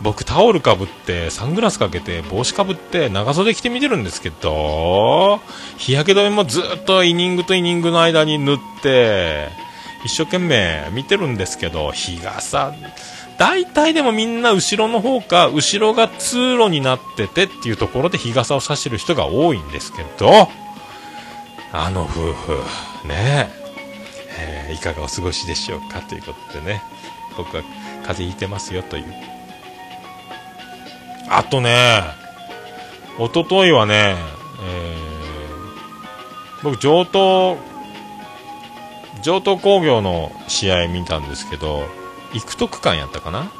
[0.00, 5.40] 僕タオルかぶってサングラスかけて帽子かぶって長袖着て見てるんですけど
[5.76, 9.48] 日焼け止めもずっとイニングとイニングの間に塗って
[10.04, 12.72] 一生懸命見てるんですけど日傘
[13.38, 20.48] 大体でもみんな後ろの方か後ろが通路になっててっていうところで日傘を差してる人が多いんですけど
[21.72, 22.52] あの夫婦
[23.06, 23.50] ね。
[24.40, 26.82] えーいかがお過ごしでしょうかということでね。
[27.36, 27.62] 僕は
[28.02, 29.04] 風邪ひいてますよという。
[31.28, 32.02] あとね、
[33.18, 34.16] 一昨日はね、
[34.62, 37.56] えー僕、上東、
[39.22, 41.86] 上東工業の試合見たんですけど、
[42.34, 43.50] 幾徳間やったかな？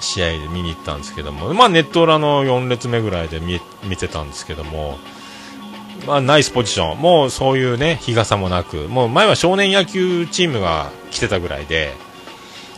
[0.00, 4.98] 試合で見に行ったんですけども、まあ、ネット裏の4列目ぐらいで見見てたんですけども、
[6.06, 11.94] まあ、ナイスポジション、もうそういうね、日傘もなく、もう前は少年野球チームが来てたぐらいで、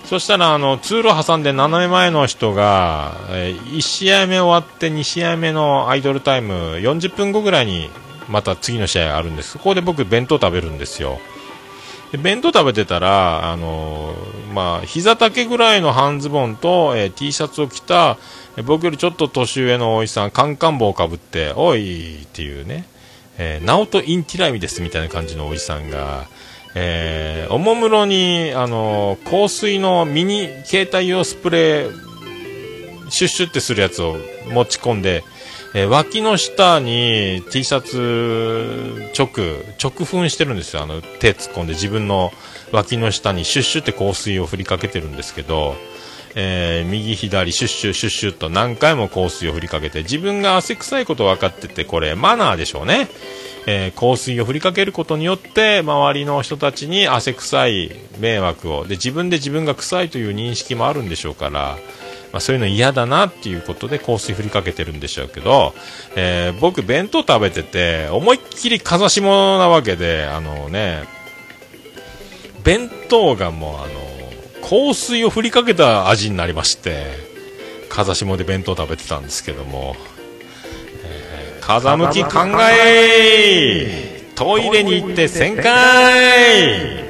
[0.04, 7.90] そしたらあの通路挟んで斜め前の人が、え1試合目終わって2試合目のアイドルタイム40分後ぐらいに
[8.28, 9.50] また次の試合があるんです。
[9.50, 11.18] そこで僕弁当食べるんですよ。
[12.12, 18.16] で弁当食べてたらあのーまあ膝丈ぐらいの半ズボンと、えー T シャツを着た
[18.56, 22.84] えー僕よりちょっと年上のおじさんカンカン帽をかぶっておいっていうね
[23.40, 26.26] えー、ナオト・インティライミですみたいな感じのおじさんが、
[26.74, 34.16] えーおもむろに、あのー香水のミニ携帯用スプレー、シュッシュってするやつを
[34.50, 35.22] 持ち込んで、
[35.74, 39.28] えー脇の下に T シャツ直、
[39.82, 40.82] 直噴してるんですよ。
[40.82, 42.32] あの、手突っ込んで自分の
[42.72, 45.76] 脇の下にシュッシュって香水を振りかけてるんですけど、
[46.34, 53.08] えー右左シュッシュシュッシュと何回も香水を振りかけて自分が汗臭いこと分かっててこれマナーでしょうね、
[53.66, 61.78] えー香水を振りかけることによって周りの人たちに汗臭い迷惑をで自分で自分が臭いという認識もあるんでしょうから、
[62.32, 65.74] まあ、そういうの嫌だなっていうことで香水振りかけてるんでしょうけど、
[66.14, 71.04] えー僕弁当食べてて思いっきり風下なわけであのね
[72.64, 77.06] 弁当がもうあの香水を振りかけた味になりまして
[77.88, 79.96] 風下で弁当食べてたんですけども、
[81.04, 87.07] えー風向き考えトイレに行って1000回。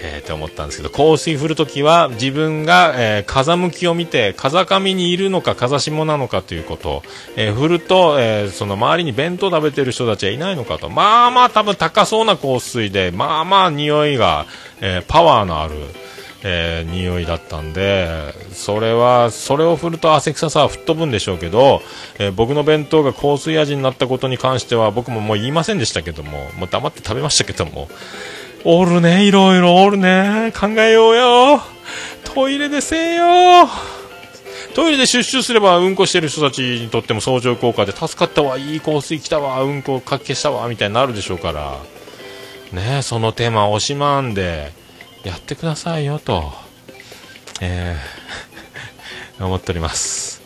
[0.00, 7.02] えーって思ったんですけど香水振るときは自分が、えー風向きを見て風上にいるのか風下なのかということ、
[7.36, 10.88] えー振ると、えーその周りに弁当食べてる人たちはいないのかと。
[10.88, 14.46] まあまあ多分高そうな香水でまあまあ匂いが、
[14.80, 15.74] えーパワーのある、
[16.44, 21.82] えー匂いだったんでそれはそれを振ると汗臭さは吹っ飛ぶんでしょうけど、
[22.18, 27.88] えー僕の弁当が香水味になったことに関しては僕ももう言いませんでしたけどももう黙って食べましたけども
[28.64, 30.52] おるね、いろいろおるね。
[30.58, 31.62] 考えようよ。
[32.24, 33.24] トイレでせえよ。
[34.74, 41.78] トイレでシュすればうんこしてる人たちにとっても相乗効果で助かったわ、いい香水来たわ、うんこかき消したわ、みたいになるでしょうから。
[42.72, 44.72] ねそのテーマ惜しまんで、
[45.24, 46.52] やってくださいよ、 と。
[47.60, 50.42] えー思っております。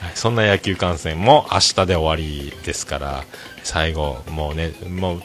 [0.00, 3.24] はい、そんな野球観戦も明日で終わりですから、
[3.62, 5.22] 最後、もうね、もう、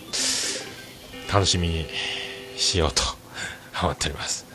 [1.36, 1.86] 楽しみに
[2.56, 3.04] しようと
[3.84, 4.45] 思っております。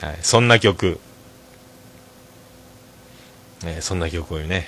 [0.00, 0.98] はい、そんな曲、
[3.62, 4.66] ね、そんな曲をね、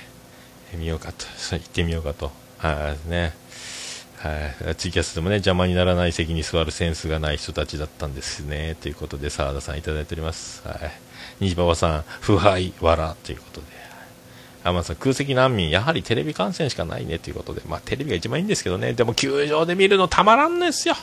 [0.74, 2.31] 見ようかと、そう行ってみようかと。
[2.59, 3.33] はい、ね。
[4.18, 8.77] はい、ツイキャスでもね、邪魔にならない席に座るセンスがない人たちだったんですね。
[8.83, 10.61] ということで、澤田さんいただいております。
[10.68, 10.92] はい。
[11.40, 13.66] 西馬場さん、腐敗、笑ということで。
[14.64, 20.94] 天野さん、空席難民、やはりテレビ観戦しかないねということで、まあテレビが一番いいんですけどね、でも球場で見るのたまらんですよ。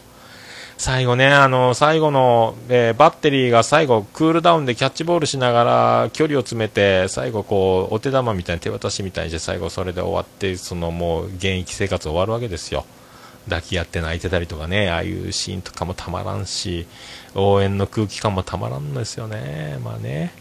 [0.81, 12.83] 最後ね、あの、最後の、えーバッテリーが最後、クールダウンでキャッチボールしながら、距離を詰めて、最後こう、お手玉みたいに手渡しみたいにして、最後それで終わって、そのもう、現役生活終わるわけですよ。
[13.47, 16.87] 抱き合って泣いてたりとかね、ああいうシーンとかもたまらんし、
[17.35, 19.77] 応援の空気感もたまらんのですよね。
[19.83, 20.33] まあね。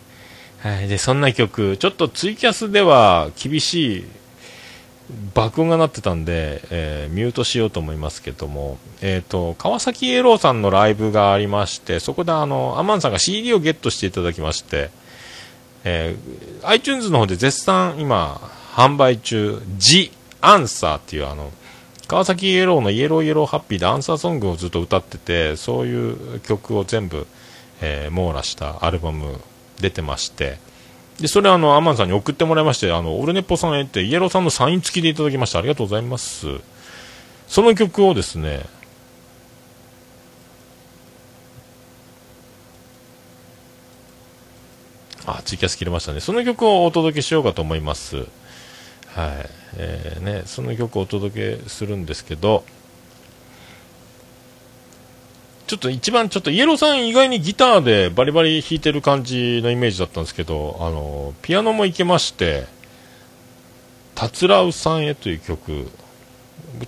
[0.60, 0.88] はい。
[0.88, 4.04] で、そんな曲、ちょっとツイキャスでは厳しい
[5.34, 14.90] 爆音が鳴ってたんで、えーミュートしようと思いますけども、えっ、と、川崎イエローさんのライブがありまして、そこであの、アマンさんが CD をゲットしていただきまして、
[15.84, 18.40] えー iTunes の方で絶賛今
[18.74, 21.50] 販売中「ジ・アンサー」っていうあの
[22.06, 27.26] 川崎イエローの「イエローイエローハッピー」でアンサーソングをずっと歌っててそういう曲を全部、
[27.80, 29.40] え網羅したアルバム
[29.80, 30.58] 出てまして
[31.20, 35.58] でそれあのアマンさんに送ってもらいましてあのオルネポさんへってイエローさんのサイン付きでいただきました。
[35.58, 36.46] ありがとうございます。
[37.46, 38.64] その曲をですね
[45.26, 46.20] あツイキャス切れましたね。
[46.20, 48.16] その曲をお届けしようかと思います。
[48.16, 48.26] はい。
[49.76, 52.64] えーね、その曲をお届けするんですけど
[55.70, 62.66] ちょっと一番ちょっとイエローさん意外にギターでバリバリ弾いてる感じのイメージだったんですけどあのピアノもいけまして
[64.16, 65.88] 「たつらうさんへ」という曲。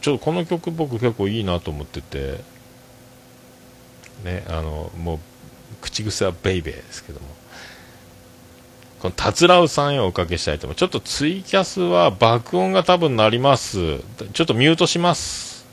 [0.00, 2.40] ちょっとこの曲僕結構いいなと思ってて
[4.24, 5.18] ねあのもう
[5.80, 7.26] 口癖はベイベーですけども。
[8.98, 10.74] このたつらうさんへおかけしたいと思う。
[10.74, 13.98] ちょっとツイキャスは爆音が多分なります。
[14.32, 15.66] ちょっとミュートします。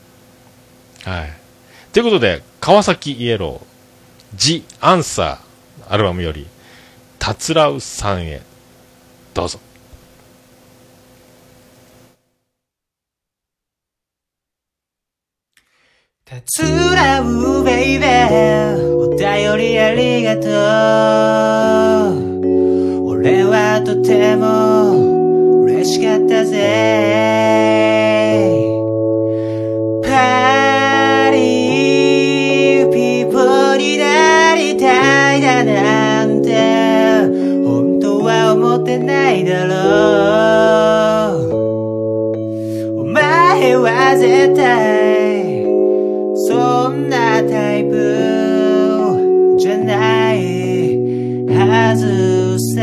[1.05, 1.48] はい。
[1.91, 3.65] ということで川崎イエロー
[4.37, 6.45] 「ジ・アンサー」アルバムより
[7.17, 8.41] 「たつらうさんへ」
[9.33, 9.59] どうぞ。
[16.25, 20.41] たつらうベイベーお便りありがと
[22.13, 23.07] う。
[23.07, 28.18] 俺はとても嬉しかったぜ。
[38.89, 39.73] ってないだろ
[41.37, 45.63] うお前は絶対
[46.47, 50.39] そんなタイプじゃない。
[51.49, 52.81] はずさ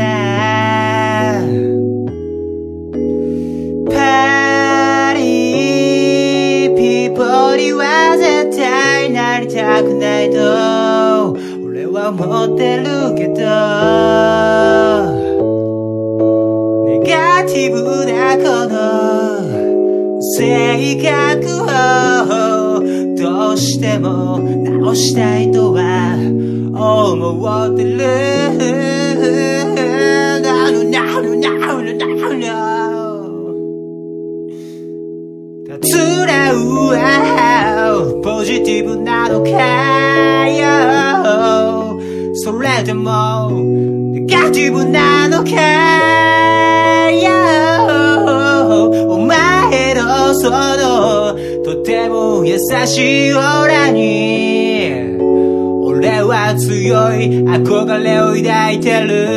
[3.89, 11.33] パリピポーには絶対なりたくないと
[11.65, 13.86] 俺は思ってるけど。
[20.77, 22.79] 性格を
[23.15, 26.13] どうしても直したいとは
[26.71, 27.97] 思ってる。
[35.81, 36.57] つらう
[36.93, 41.97] はポジティブなのかよ。
[42.35, 43.49] それとも
[44.13, 46.16] ネガティブなのか
[50.47, 55.17] そのとても優しいオーラに。
[55.83, 59.27] 俺は強い憧れを抱いてる。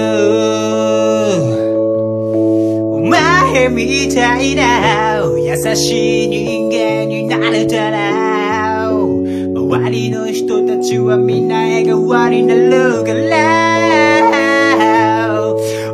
[2.93, 8.91] お前みたいな優しい人間になれたら。
[8.91, 13.41] 周りの人たちはみんな笑顔になるから。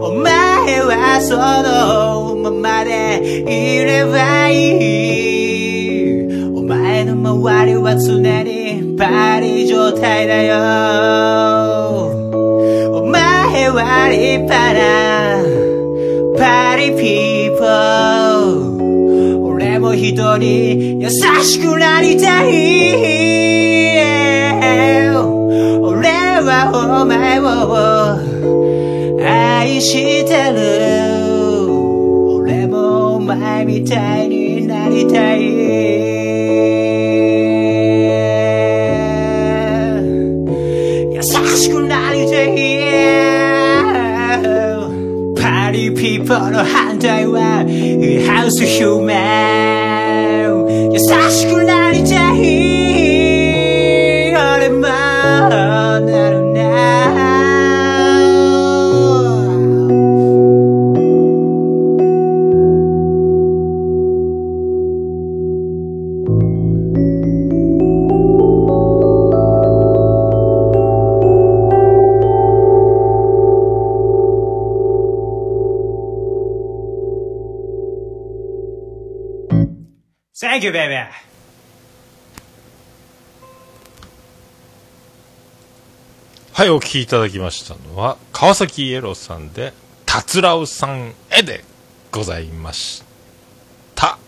[0.02, 2.06] お前はその
[2.66, 4.55] までいればい
[6.18, 6.26] い。
[6.52, 10.57] お前の周りは常にパリ状態だよ。
[12.92, 15.44] お前は立派な
[16.37, 19.38] パリピーポー。
[19.44, 22.50] 俺も人に優しくなりたい。
[25.83, 26.09] 俺
[26.42, 27.44] はお前を
[29.24, 30.95] 愛してる。
[33.57, 34.29] もお前みたい。
[34.29, 35.42] になりたい。
[41.14, 42.47] 優しくなりたい。
[45.37, 47.64] パーリピーポーの反対は
[48.27, 49.14] ハウスヒューマ
[50.62, 50.99] ン優
[51.31, 52.95] しくなりたい。
[80.67, 80.96] You, baby.
[86.52, 89.73] はい、お聴きいただきましたのは、川崎イエローさんで、
[90.06, 91.62] たつらうさんへで
[92.10, 93.02] ございまし
[93.94, 94.19] た。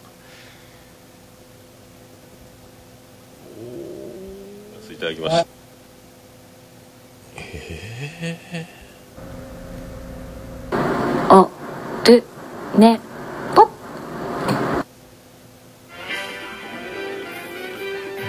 [4.90, 5.46] いただきました。
[7.36, 8.78] えー
[12.78, 13.07] ね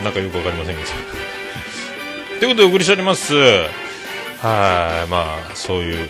[0.04, 0.90] なんかよくわかりませんけど。
[2.40, 3.36] ということでお送りしております。
[3.36, 6.10] はい、まあ、そういう。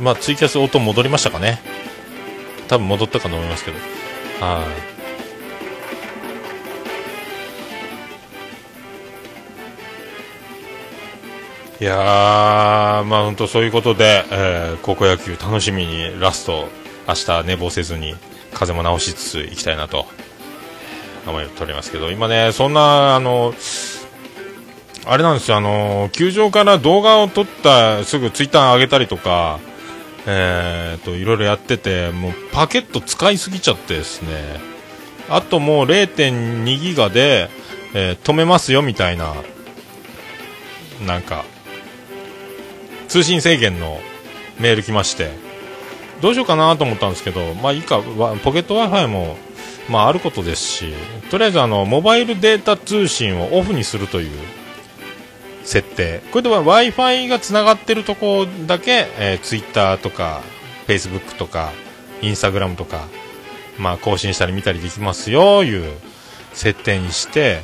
[0.00, 1.60] まあ、ツイキャス音戻りましたかね。
[2.68, 3.76] 多分戻ったかと思いますけど。
[4.40, 4.64] は
[11.80, 11.84] い。
[11.84, 16.68] いやー、まあ本当そういうことで、えー高校野球楽しみにラスト、
[17.08, 18.14] 明日寝坊せずに
[18.52, 20.06] 風も直しつつ行きたいなと
[21.26, 23.54] 思っておりますけど、今ね、そんな、あの、
[25.06, 29.58] あれなんですよ、あの、球場から動画を撮った、すぐツイッター上げたりとか、
[30.26, 34.60] えーと、いろいろやってて、もうパケット使いすぎちゃってですね、
[35.28, 37.48] あともう0.2ギガで、
[37.94, 39.34] えー止めますよみたいな、
[41.06, 41.44] なんか、
[43.08, 44.00] 通信制限の
[44.58, 45.30] メール来まして、
[46.20, 48.00] どうしようかなと思ったんですけど、まあいいか、
[48.44, 49.36] ポケット Wi-Fi も、
[49.90, 50.94] まああることですし、
[51.30, 54.30] とりあえずあの、モバイルデータ通信をオフにするという
[55.64, 56.22] 設定。
[56.30, 60.42] これでは Wi-Fi がつながってるとこだけ、えー、Twitter とか、
[60.86, 61.72] Facebook とか、
[62.22, 63.08] Instagram とか、
[63.78, 65.92] まあ更新したり見たりできますよ、いう
[66.52, 67.62] 設定にして、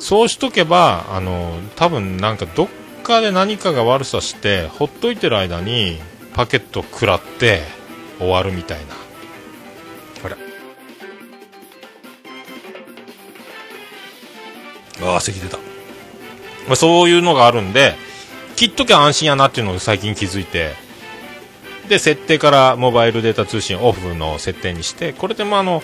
[0.00, 2.68] そうしとけば、あの、多分なんかどっ
[3.04, 6.00] かで何かが悪さして、ほっといてる間に、
[6.34, 7.62] パケット食らって
[8.18, 9.03] 終わるみたいな。
[15.02, 15.58] ああ、咳出た。
[16.66, 17.94] まあ、そういうのがあるんで、
[18.56, 20.74] 切っときゃ安心やなっていうのを最近気づいて、
[21.88, 25.82] で、設定からモバイルデータ通信オフの設定にして、これでもあの、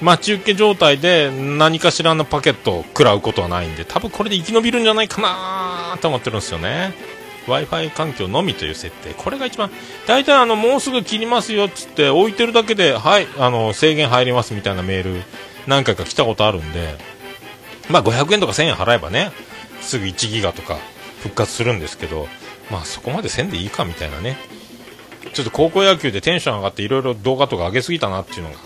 [0.00, 6.94] 待ち受け状態で何かしらのパケットを食らうことはないんで、多分これで生き延びるんじゃないかなと思ってるんですよね。
[7.46, 9.14] Wi-Fi 環境のみという設定。
[9.14, 9.70] これが一番、
[10.06, 15.22] 大体あの、もうすぐ切りますよっつって置いてるだけで、はい、あの、制限入りますみたいなメール
[15.66, 16.96] 何回か来たことあるんで、
[17.88, 19.32] まあ500円とか1000円払えばね、
[19.80, 20.78] すぐ1ギガとか
[21.20, 22.28] 復活するんですけど、
[22.70, 24.36] まあそこまでせんでいいかみたいなね。
[25.32, 28.56] ちょっと高校野球でテンション上がっていろいろ動画とか上げすぎたなっていうのが、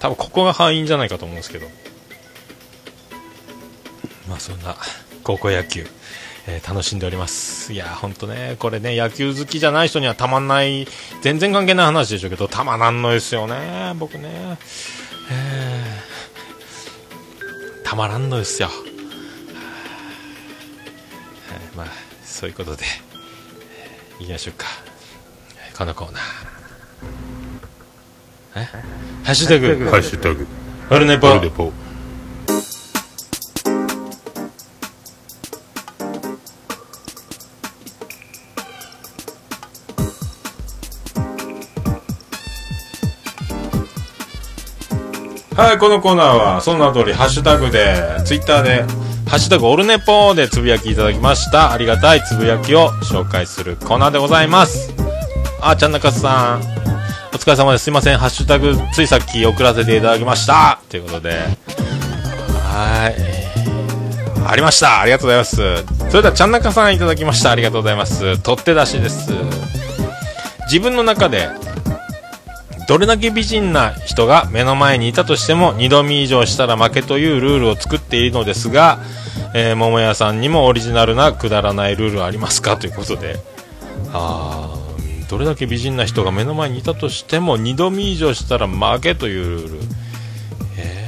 [0.00, 1.66] 多分ここが敗因じゃないかと思うんですけど。
[4.28, 4.76] まあそんな
[5.22, 5.86] 高校野球、
[6.46, 7.72] えー楽しんでおります。
[7.72, 10.88] いや、ほんとね、これね、野球好きじゃない人にはたまんない、
[11.22, 14.58] 全然関係ない話でしょうけど、たまなんのですよね、僕ね。
[15.30, 16.17] えー
[17.88, 18.68] たまらんのですよ。
[18.68, 18.76] はい
[21.74, 21.86] まあ、
[22.22, 22.84] そういうことで、
[24.20, 24.66] いきましょうか。
[25.74, 26.22] このコーナー。
[28.56, 28.64] え？
[29.24, 29.86] ハッシュタグ。
[29.88, 30.46] ハッシュタグ。
[30.90, 31.28] オルネポ。
[45.68, 47.94] はい、このコーナーは、その名通り、ハッシュタグで、
[48.24, 48.84] ツイッターで、
[49.28, 51.72] ハッシュタグオルネポでつぶやきいただきました。
[51.72, 54.94] ありがたいつぶやきを紹介するコーナーでございます。
[55.60, 56.60] あ、ちゃんなかすさん、
[57.34, 57.84] お疲れ様です。
[57.84, 60.78] すいません、ハッシュタグ、ついさっき送らせていただきました。
[60.88, 63.14] ということで、はい。
[64.46, 65.00] ありました。
[65.00, 65.56] ありがとうございます。
[66.08, 67.50] それでは、ちゃんなかさんいただきました。
[67.50, 68.38] ありがとうございます。
[68.38, 69.32] 取って出しです。
[70.64, 71.50] 自分の中で、
[72.88, 78.98] どれだけ美人な人が目の前にいたとしても2度見以上したら負けというルールを作っているのですが、
[79.54, 82.78] えー桃屋さんにもオリジナルなくだらないルールありますか？
[82.78, 83.36] ということで。
[84.12, 89.80] あーどれだけ美人な人が目の前にいたとしても2度見以上したら負けというルール。
[90.78, 91.06] え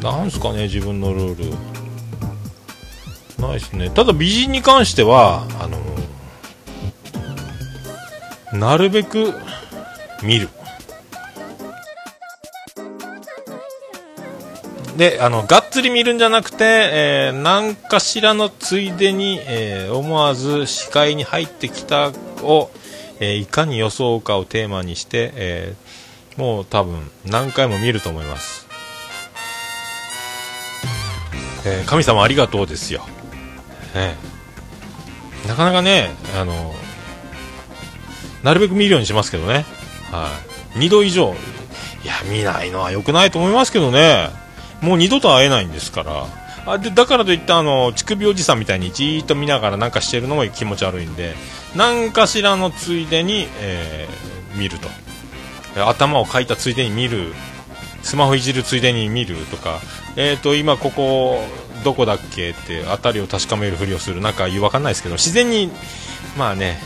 [0.00, 1.52] ー、なんすかね自分のルー
[3.38, 3.40] ル。
[3.40, 3.90] ないですね。
[3.90, 5.68] ただ美人に関してはあ
[8.52, 9.34] のなるべく
[10.24, 10.48] 見る。
[14.96, 22.70] であのがっつり見るんじゃなくて、えー何かしらのついでに、えー思わず視界に入ってきたを、
[23.18, 28.66] えーいかに装うかをテーマにして、えーもう多分何回も見ると思います、
[31.66, 33.04] えー神様ありがとうですよ、
[33.94, 36.72] えーなかなかねあの
[38.42, 39.66] なるべく見るようにしますけどね、
[40.10, 40.30] は
[40.76, 41.34] い、2度以上
[42.04, 44.43] いや見ないのは良くないと思いますけどね。
[44.80, 46.26] もう二度と会えないんですから。
[46.66, 51.34] あでだからといってあの乳首おじさんみたいにじーっと見ながらなんかしてるのも気持ち悪いんで
[51.76, 54.88] 何かしらのついでに、えー見ると。
[55.86, 57.32] 頭をかいたついでに見る。
[58.02, 59.80] スマホいじるついでに見るとか、
[60.16, 61.42] えー、と今ここ
[61.84, 64.20] どこだっけって辺りを確かめるふりをする。
[64.20, 65.70] なんかわかんないですけど自然に
[66.36, 66.78] まあね。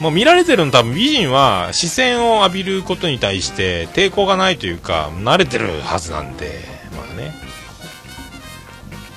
[0.00, 6.73] もう見られてるの多分美人は視線を浴びることに対して抵抗がないというか慣れてるはずなんで。
[6.94, 7.34] まあね。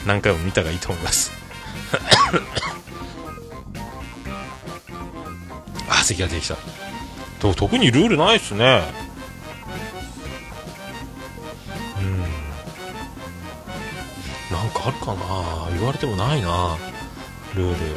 [0.06, 1.32] 何回も見たがいいと思います。
[5.90, 6.56] あ席ができた。
[7.40, 8.82] と特にルールないっすね。
[12.00, 12.22] うん。
[14.52, 15.70] なんかあるかな。
[15.78, 16.78] 言われてもないな。
[17.56, 17.96] ルー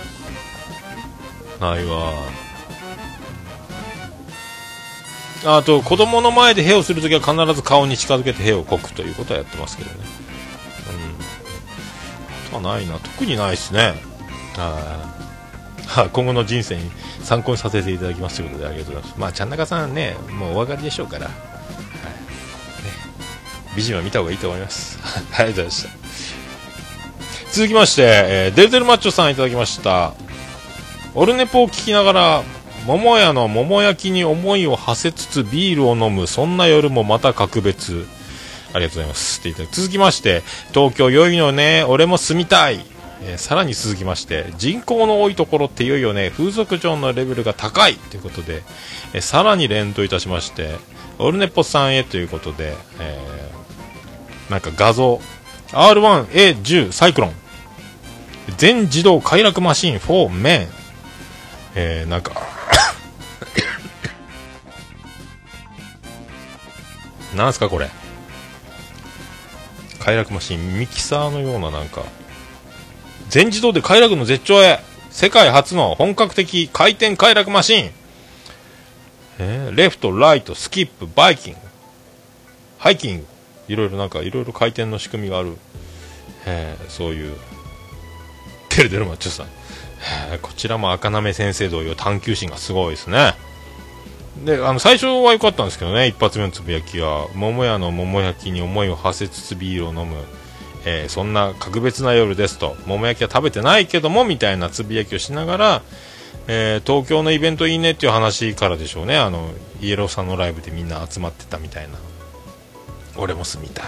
[1.59, 1.61] ル。
[1.61, 2.50] ないわ。
[5.45, 9.97] あと子供の前でへをするときは必ず顔に近づけてへをこくということはやってますけどね。
[12.53, 12.59] うん。
[12.59, 12.99] あとはないな。
[12.99, 13.95] 特にないですね。
[14.57, 15.21] はい。
[16.13, 16.91] 今後の人生に
[17.23, 19.21] 参考にさせていただきますということでありがとうございます。
[19.21, 21.35] まあちゃんなかさんねもうお分かりでしょうから、はい。
[21.35, 21.39] ね、
[23.77, 24.99] 美人は見た方がいいと思います。
[25.05, 25.89] ありがとうございました。
[27.53, 30.13] 続きまして、えーデルデルマッチョさんいただきました。
[31.15, 32.43] オルネポを聞きながら
[32.87, 38.07] 桃屋の桃焼きに思いを馳せつつビールを飲むそんな夜もまた格別。
[38.73, 39.41] ありがとうございます。
[39.41, 41.85] っていただ続きまして東京良いのね。
[41.85, 42.85] 俺も住みたい、
[43.23, 46.31] えーさらに続きまして人口の多いところって良いよね。
[46.31, 47.97] 風俗嬢のレベルが高い。
[47.97, 48.63] ということで、
[49.13, 50.77] えーさらに連動いたしまして
[51.19, 55.21] オルネポさんへということで、えーなんか画像。
[55.73, 57.33] R1A10 サイクロン。
[58.57, 60.69] 全自動快楽マシン4メン。
[61.77, 62.33] えー、なんか
[67.35, 67.91] なんすかこれ。
[69.99, 70.79] 快楽マシン。
[70.79, 72.03] ミキサーのようななんか。
[73.29, 74.81] 全自動で快楽の絶頂へ。
[75.11, 77.91] 世界初の本格的回転快楽マシン。
[79.39, 81.59] えーレフトライトスキップバイキング。
[82.79, 83.27] ハイキング。
[83.69, 85.57] いろいろなんかいろいろ回転の仕組みがある、
[86.47, 87.37] えーそういう。
[88.69, 89.47] テレデルマッチョさん。
[90.31, 93.35] えーこちらも赤なめ先生同様探求心がすごいですね。
[94.45, 97.29] であの最初は良かったんですけどね一発目のつぶやきは。
[97.35, 100.17] 桃屋の桃焼きに思いを馳せつつビールを飲む、
[100.87, 102.77] えーそんな格別な夜ですと。
[102.87, 105.83] 桃焼きは食べてないけどもみたいなつぶやきをしながら、
[106.49, 109.19] えー東京のイベントいいねっていう話からでしょうね。
[109.19, 111.99] あのイエローさんのライブでみんな集まってたみたいな。
[113.17, 113.85] 俺も住みたい。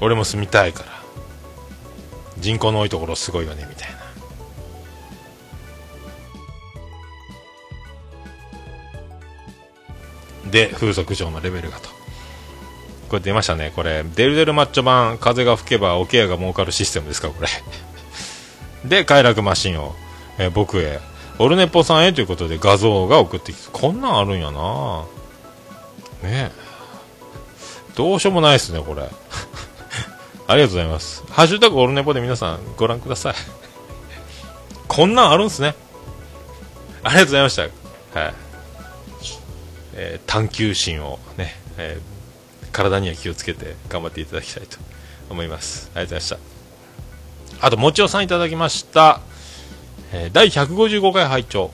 [0.00, 1.02] 俺も住みたいから。
[2.38, 3.91] 人口の多いところすごいよねみたいな。
[10.52, 11.88] で風俗嬢のレベルがと
[13.08, 17.48] これ出ましたねこれデルデルマッチョ版風が吹けばおケアが儲かるシステムですかこれ
[18.88, 19.94] で快楽マシンを、
[20.38, 21.00] えー僕へ
[21.38, 25.04] オルネポさんへということで画像が送ってきてこんなんあるんやな
[26.22, 26.52] ね
[27.96, 29.02] どうしようもないですねこれ
[30.46, 31.24] ありがとうございます。
[31.30, 33.34] ハッシュタグオルネポで皆さんご覧ください。
[34.86, 35.74] こんなんあるんすね。
[37.02, 37.62] ありがとうございました。
[38.20, 38.34] はい。
[39.94, 42.12] えー探求心をね、えー
[42.72, 44.78] 体には気をつけて頑張っていただきたいと
[45.28, 45.90] 思います。
[45.94, 47.66] ありがとうございました。
[47.66, 49.20] あと、もちおさんいただきました。
[50.12, 51.70] えー第155回拝聴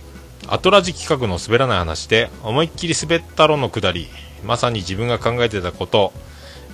[0.49, 4.09] アトラジ企画の滑らない話で思いっきり滑ったろのくだり
[4.45, 6.13] まさに自分が考えてたこと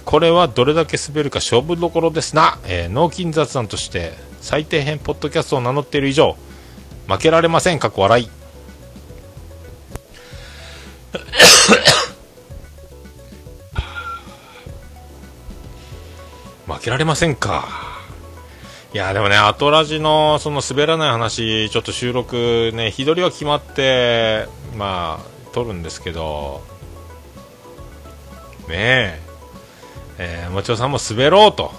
[0.04, 6.36] これはどれだけ滑るか勝負どころですな、えー脳筋雑談として最低編ポッドキャストを名乗っている以上
[7.08, 8.28] 負けられません過去笑い
[16.66, 17.68] 負けられませんか。
[18.92, 24.46] いやでもねアトラジのその滑らない話ちょっと収録ね日取りは決まって
[24.76, 26.62] まあ撮るんですけど
[28.68, 29.24] ねえ
[30.18, 31.72] えー、もちろさんも滑ろうと。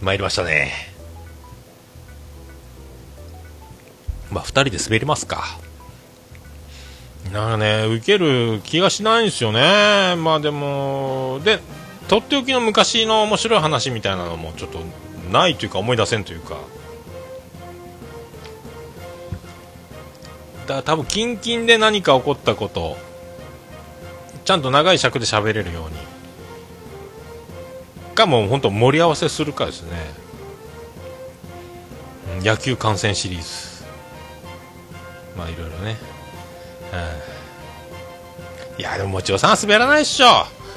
[0.00, 0.72] 参りましたね。
[4.30, 5.58] まあ2人で滑りますか。
[7.32, 10.16] なんかね受ける気がしないんですよね。
[10.16, 11.60] まあでもで
[12.08, 14.80] とっておきの昔の面白い話みたいなのもちょっと
[15.30, 16.56] ないというか思い出せんというか。
[20.66, 21.06] だから多分
[21.36, 22.98] キンで何か起こったこと
[24.44, 25.96] ちゃんと長い尺で喋れるように。
[28.14, 29.90] かもう本当盛り合わせするかですね。
[32.42, 33.84] 野球観戦シリーズ。
[35.36, 35.96] まあいろいろね、
[38.78, 40.26] いやでももちろさんは滑らないっしょ。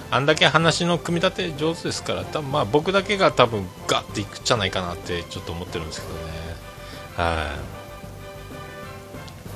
[0.10, 6.22] あんだけ話の組み立て上手ですから多分まあ僕だけが多分ガッていくんじゃないかなってちょっと思ってるんですけどね。
[7.16, 7.56] は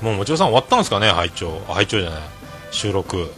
[0.01, 0.06] い。
[0.06, 1.60] もうもちろさん終わったんですかね拝聴。
[1.68, 2.22] 拝聴じゃない。
[2.72, 3.32] 収録。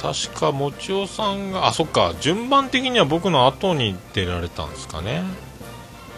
[0.00, 2.14] 確かもちおさんがあそっか。
[2.20, 5.22] 順番的には僕の後に出られたんですかね。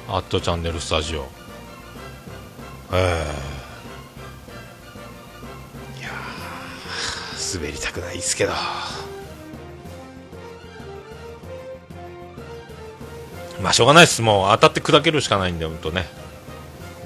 [0.09, 1.27] アットチャンネルスタジオ。
[2.93, 3.55] えー
[7.55, 8.53] 滑りたくないですけど。
[13.62, 14.22] まあしょうがないです。
[14.22, 16.07] もう当たって砕けるしかないんで本当ね。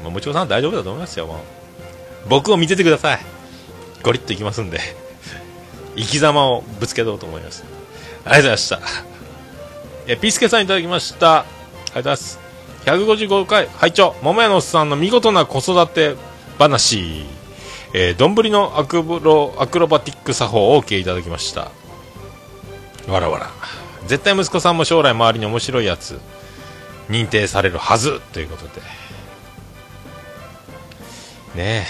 [0.02, 1.38] まあもちろんさん大丈夫だと思いますよもう。
[2.28, 3.20] 僕を見ててください。
[4.02, 4.80] ゴリッといきますんで。
[5.96, 7.64] 生き様をぶつけようと思います。
[8.24, 8.80] ありがとうございました。
[10.06, 11.40] えピースケさんいただきました。
[11.40, 12.38] ありがとうございます。
[12.86, 14.16] 155回拝聴。
[14.22, 16.16] 桃屋のおっさんの見事な子育て
[16.58, 17.39] 話。
[17.92, 21.70] えー、丼のアクロアクロバティック作法をお受けいただきました。
[23.08, 23.50] わらわら。
[24.06, 26.18] 絶対息子さんも将来周りに面白いやつ
[27.08, 28.80] 認定されるはずということで。
[31.56, 31.86] ね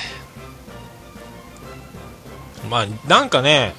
[2.65, 2.67] え。
[2.69, 3.75] まあなんかね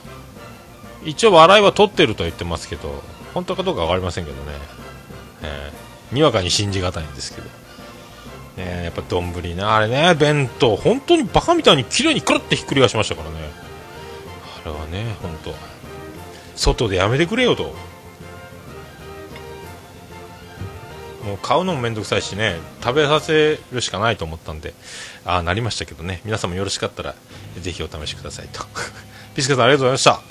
[1.04, 3.04] 一応笑いは取ってると言ってますけど
[3.34, 4.52] 本当かどうか分かりませんけどね、
[5.44, 7.48] えーにわかに信じがたいんですけど、
[8.58, 13.36] ね、やっぱ丼ねあれね弁当本当にバカみたいに綺麗にくるってひっくり返しましたからね。
[14.64, 15.54] あれはね本当。
[16.56, 17.74] 外でやめてくれよと。
[21.24, 24.74] もう買うのもめんどくさいしね食べさせるしかないと思ったんで。
[25.24, 26.22] ああなりましたけどね。
[26.26, 27.16] 皆さんもよろしかったら
[27.60, 28.64] ぜひお試しくださいと。
[29.34, 30.22] ピスケさんありがとうございました。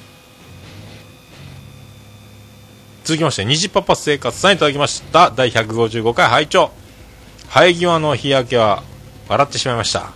[3.05, 5.31] 続きまして虹パパ生活さんいただきました。
[5.31, 6.80] 第155回拝聴。
[7.53, 8.84] 生え際の日焼けは
[9.28, 10.12] 笑ってしまいました。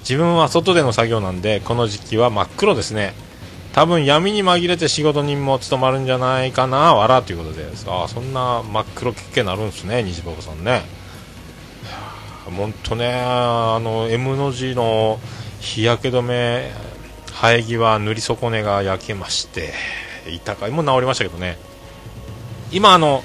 [0.00, 3.12] 自分は外での作業なんでこの時期は真っ黒ですね。
[3.74, 7.66] 多分闇に紛れて仕事人も務まるんじゃないかな笑ということで。
[7.88, 10.82] ああそんな真っ黒けっけなるんですね虹パパさんね。
[12.46, 15.20] 本当ねあの M の字の
[15.60, 16.72] 日焼け止め
[17.26, 19.74] 生え際塗り損ねが焼けまして
[20.26, 21.58] 痛かいもう治りましたけどね。
[22.72, 23.22] 今あの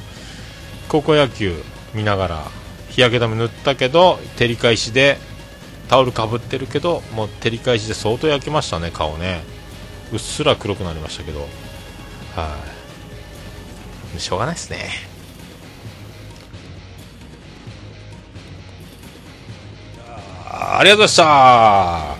[0.90, 1.56] 高校野球
[1.94, 2.63] 見ながら
[2.94, 5.18] 日焼け止め塗ったけど照り返しで
[5.90, 9.42] タオルかぶってるけどもう照り返しで相当焼けましたね顔ね。
[10.12, 11.42] うっすら黒くなりましたけど。
[12.36, 12.58] は
[14.16, 14.20] い。
[14.20, 14.90] しょうがないですね。
[20.48, 22.16] ありがとうございま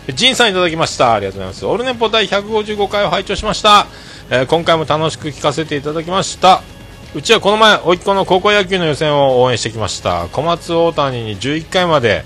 [0.00, 0.12] した。
[0.12, 1.14] ジンさんいただきました。
[1.14, 1.66] ありがとうございます。
[1.66, 3.86] オルネポ第155回を拝聴しました。
[4.30, 6.75] えー今回も楽しく聞かせていただきました。
[7.14, 10.28] うちはこの前甥っ子の高校野球の予選を応援してきました。
[10.28, 12.24] 小松大谷に11回まで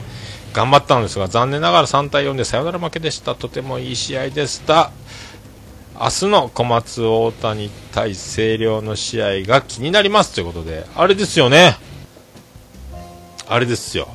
[0.53, 3.35] 頑張ったんですが残念ながら3対4でサヨナラ負けでした。
[3.37, 4.91] とてもいい試合でした。
[5.95, 11.77] 明日の小松大谷対星稜の試合が気になりますということであれですよね。
[13.47, 14.09] あれですよ。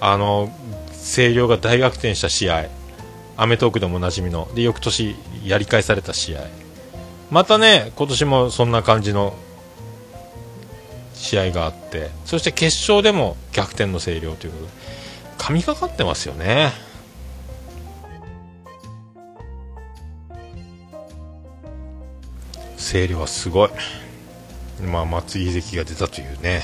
[0.00, 0.50] あの
[0.88, 2.66] 星稜が大逆転した試合。
[3.36, 4.48] アメトークでもおなじみの。
[4.54, 5.14] で翌年
[5.44, 6.40] やり返された試合。
[7.30, 9.34] またね今年もそんな感じの
[11.16, 14.70] 試合があってそして決勝でも逆転の星稜ということで
[15.38, 16.72] 神がかってますよね。
[22.76, 23.70] 星稜はすごい。
[24.86, 26.62] まあ松井秀喜が出たというね。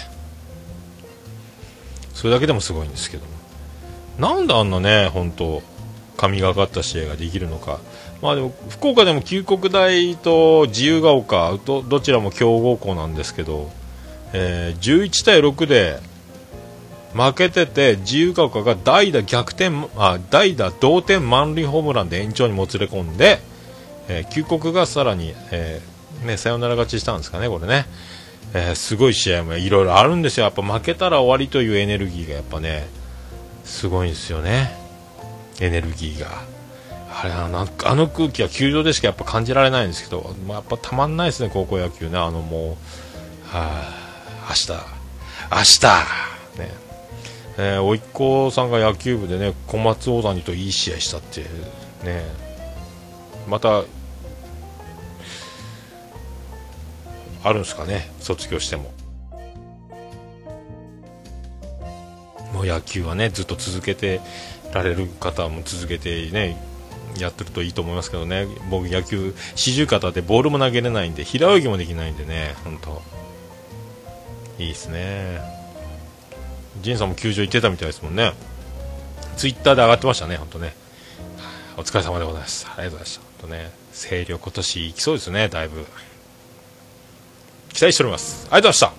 [2.14, 3.24] それだけでもすごいんですけど
[4.18, 5.62] なんであんなね本当
[6.16, 7.80] 神がかった試合ができるのか。
[8.20, 13.70] まあでも福岡でも旧国大と自由が丘どちらも強豪校なんですけど、
[14.32, 16.00] えー11対6で
[17.14, 23.40] 負けてて自由が丘が代打逆転あ代打同点満塁ホームランで延長にもつれ込んで、
[24.08, 27.86] えー旧国がさらに、えーね、サヨナラ勝ちしたんですかねこれね、
[28.54, 30.44] えーすごい試合もいろいろあるんですよ。
[30.44, 32.86] やっぱ負けたら終わりというエネルギーがやっぱね
[33.64, 34.74] すごいんですよね。
[35.60, 36.28] エネルギーが。
[37.14, 42.78] あれなんかあの空気は球場でしかやっぱ感じられないんですけど、まあ、やっぱたまんないですね高校野球ねあのも
[43.52, 43.54] う。
[43.54, 44.01] はあ
[44.48, 44.72] 明日。
[45.50, 45.86] 明日。
[46.58, 46.74] ね。
[47.58, 51.42] えー、甥っ子さんが野球部でね小松大谷といい試合したって。
[52.04, 52.24] ね。
[53.48, 53.84] また
[57.44, 58.92] あるんですかね卒業しても。
[62.52, 64.20] もう野球はねずっと続けて
[64.72, 66.56] られる方も続けてね
[67.18, 68.46] やってるといいと思いますけどね。
[68.70, 73.02] 僕野球四十肩でボールも投げれないんで平泳ぎもできないんでね本当。
[74.62, 75.40] いいですね。
[76.80, 78.32] ジンさんも球場行ってたみたいですもんね。
[79.36, 80.74] ツイッターで上がってましたね本当ね。
[81.76, 82.66] お疲れ様でございます。
[82.66, 83.20] ありがとうございました。
[83.20, 83.70] 本当ね。
[83.92, 85.84] 星稜今年行きそうですねだいぶ。
[87.72, 88.46] 期待しております。
[88.50, 88.96] ありがとうございまし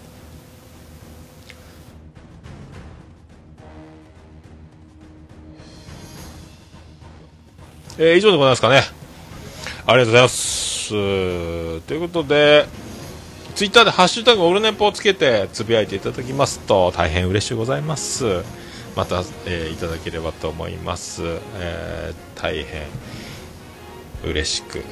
[7.97, 8.03] た。
[8.03, 8.82] えー以上でございますかね。
[9.86, 10.89] ありがとうございます。
[10.89, 12.66] ということで、
[13.56, 18.41] ツイッターでハッシュタグオルネポをつけてつぶやいていただきますと大変嬉しいございます。
[18.95, 21.24] また、えーいただければと思います、
[21.60, 22.88] えー大変
[24.24, 24.84] 嬉しく、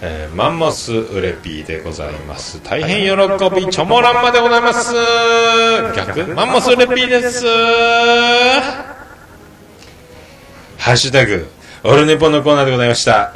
[0.00, 2.62] えーマンモスウレピーでございます。
[2.62, 3.10] 大変喜
[3.54, 4.94] びチョモランマでございます。
[5.96, 7.44] 逆マンモスウレピーです。
[10.78, 11.48] ハッシュタグ
[11.84, 13.32] オルネポのコーナーでございました。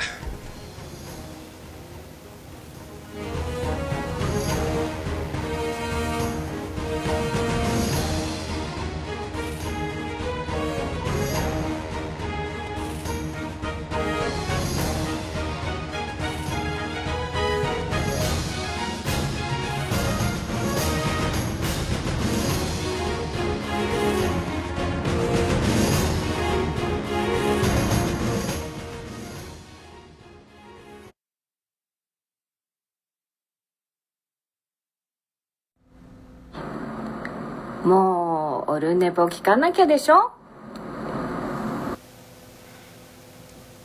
[39.04, 40.32] 寝坊聞かなきゃでしょ？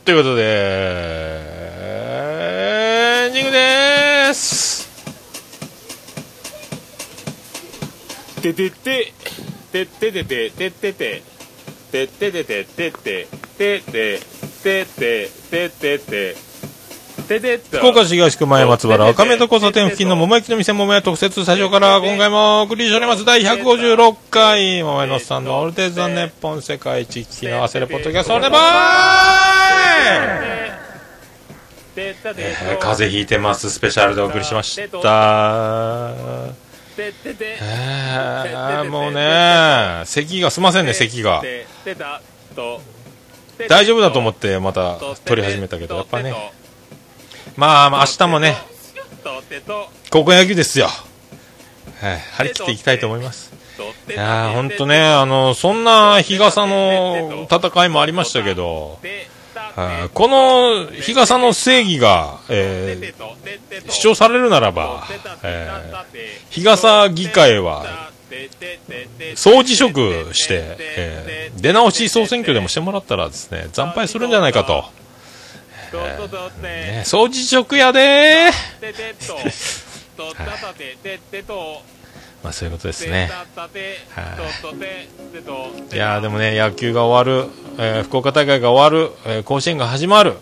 [0.06, 0.42] ということで、
[3.24, 4.88] エンディングです。
[8.40, 9.12] ててて、
[9.70, 11.22] てててて、ててて、
[11.92, 14.20] てててて、ててて、てて
[14.62, 16.34] てて、てててて、
[17.78, 23.24] 福岡市東区前松原赤目と交差点付近の桃焼きの店桃屋特設スタジオから今回もお送りしております。
[23.24, 28.40] 第156回桃屋のおっさんのオールデイズ・ザ・ネッポン世界一聞きの忘れポッドキャストオー
[30.16, 34.88] えー風邪ひいてますスペシャルでお送りしました
[37.60, 41.42] えーもうね咳がすいませんね咳が
[43.68, 46.34] 大丈夫だと思ってまた撮り始めたけどやっぱね
[47.56, 48.56] まあまあ明日もね
[50.10, 50.88] 高校野球ですよ。
[52.00, 53.52] はい張り切っていきたいと思います。
[54.08, 58.98] いやーほんとねあのそんな日傘の戦いもありましたけど
[60.14, 63.30] この日傘の正義が、えー
[63.88, 65.06] 主張されるならば、
[65.42, 66.04] えー
[66.50, 68.10] 日傘議会は
[69.34, 74.84] 総辞職して、えー出直し総選挙でもしてもらったらですね惨敗するんじゃないかと、
[75.98, 78.80] えーね、総辞職やでー。
[82.42, 83.28] まあそういうことですね
[85.94, 90.34] いやーでもね野球が終わる、えー福岡大会が終わる、えー甲子園が始まる、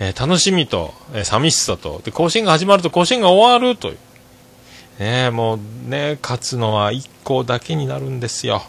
[0.00, 3.98] えー楽しみと、えー寂しさとで甲子園が始まると甲子園が終わるという
[4.98, 8.62] ねもうね勝つのは1校だけになるんですよ、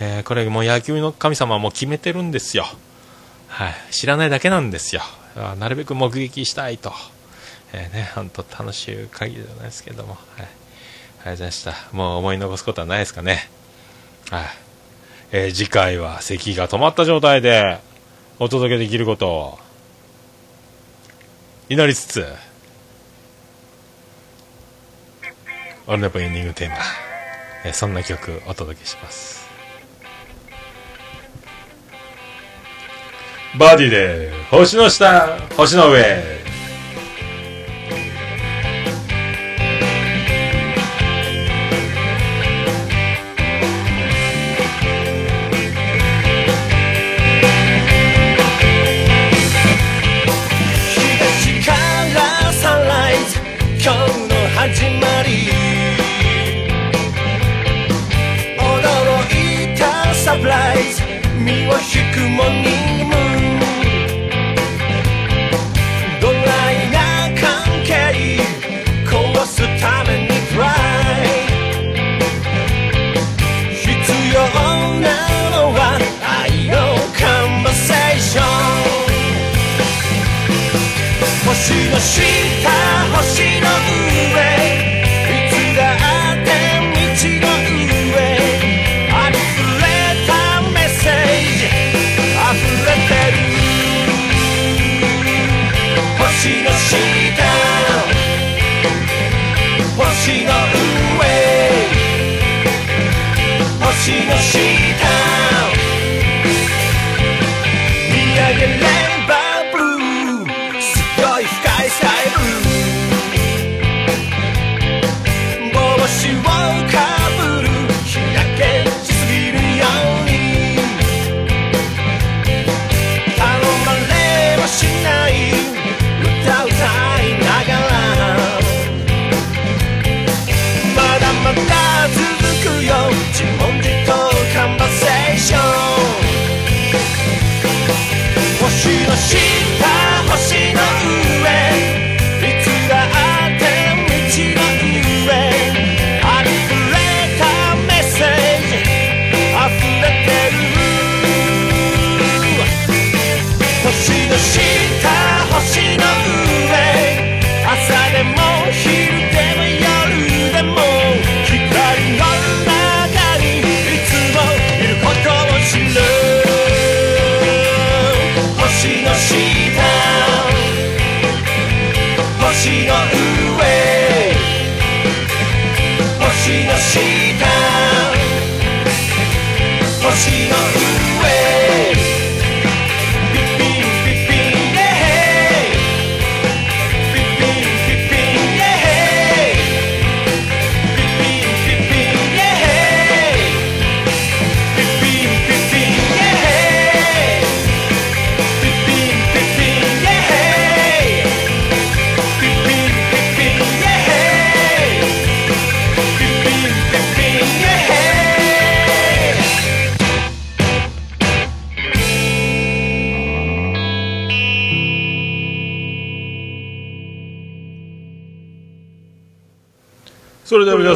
[0.00, 2.64] えーこれもう野球の神様はもう決めてるんですよ
[3.48, 5.02] はい知らないだけなんですよ
[5.58, 6.92] なるべく目撃したいと、
[7.72, 10.14] えーね本当楽しい限りではないですけども。
[10.14, 10.20] はい。
[10.42, 11.74] ありがとうございました。
[11.92, 13.50] もう思い残すことはないですかね。
[14.30, 14.44] はい、
[15.32, 17.78] えー次回は咳が止まった状態で
[18.38, 19.58] お届けできることを
[21.68, 22.26] 祈りつつ
[25.86, 26.76] オルネポエンディングテーマ、
[27.64, 29.39] えーそんな曲お届けします。
[33.58, 36.39] バディで星の下星の上。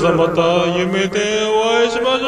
[0.04, 2.26] さんまた夢でお会いしましょ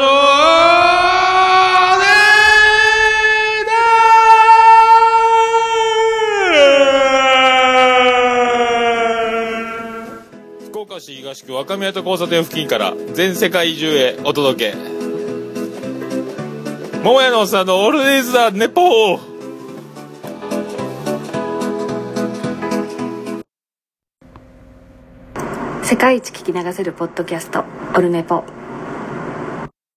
[10.63, 14.77] う福岡市東区若宮と交差点付近から全世界中へお届け。
[17.03, 19.36] 桃屋のおっさんのオールディーズ・ザ・ネポー。
[25.89, 27.63] 世界一聞き流せるポッドキャスト
[27.95, 28.43] オルネポ。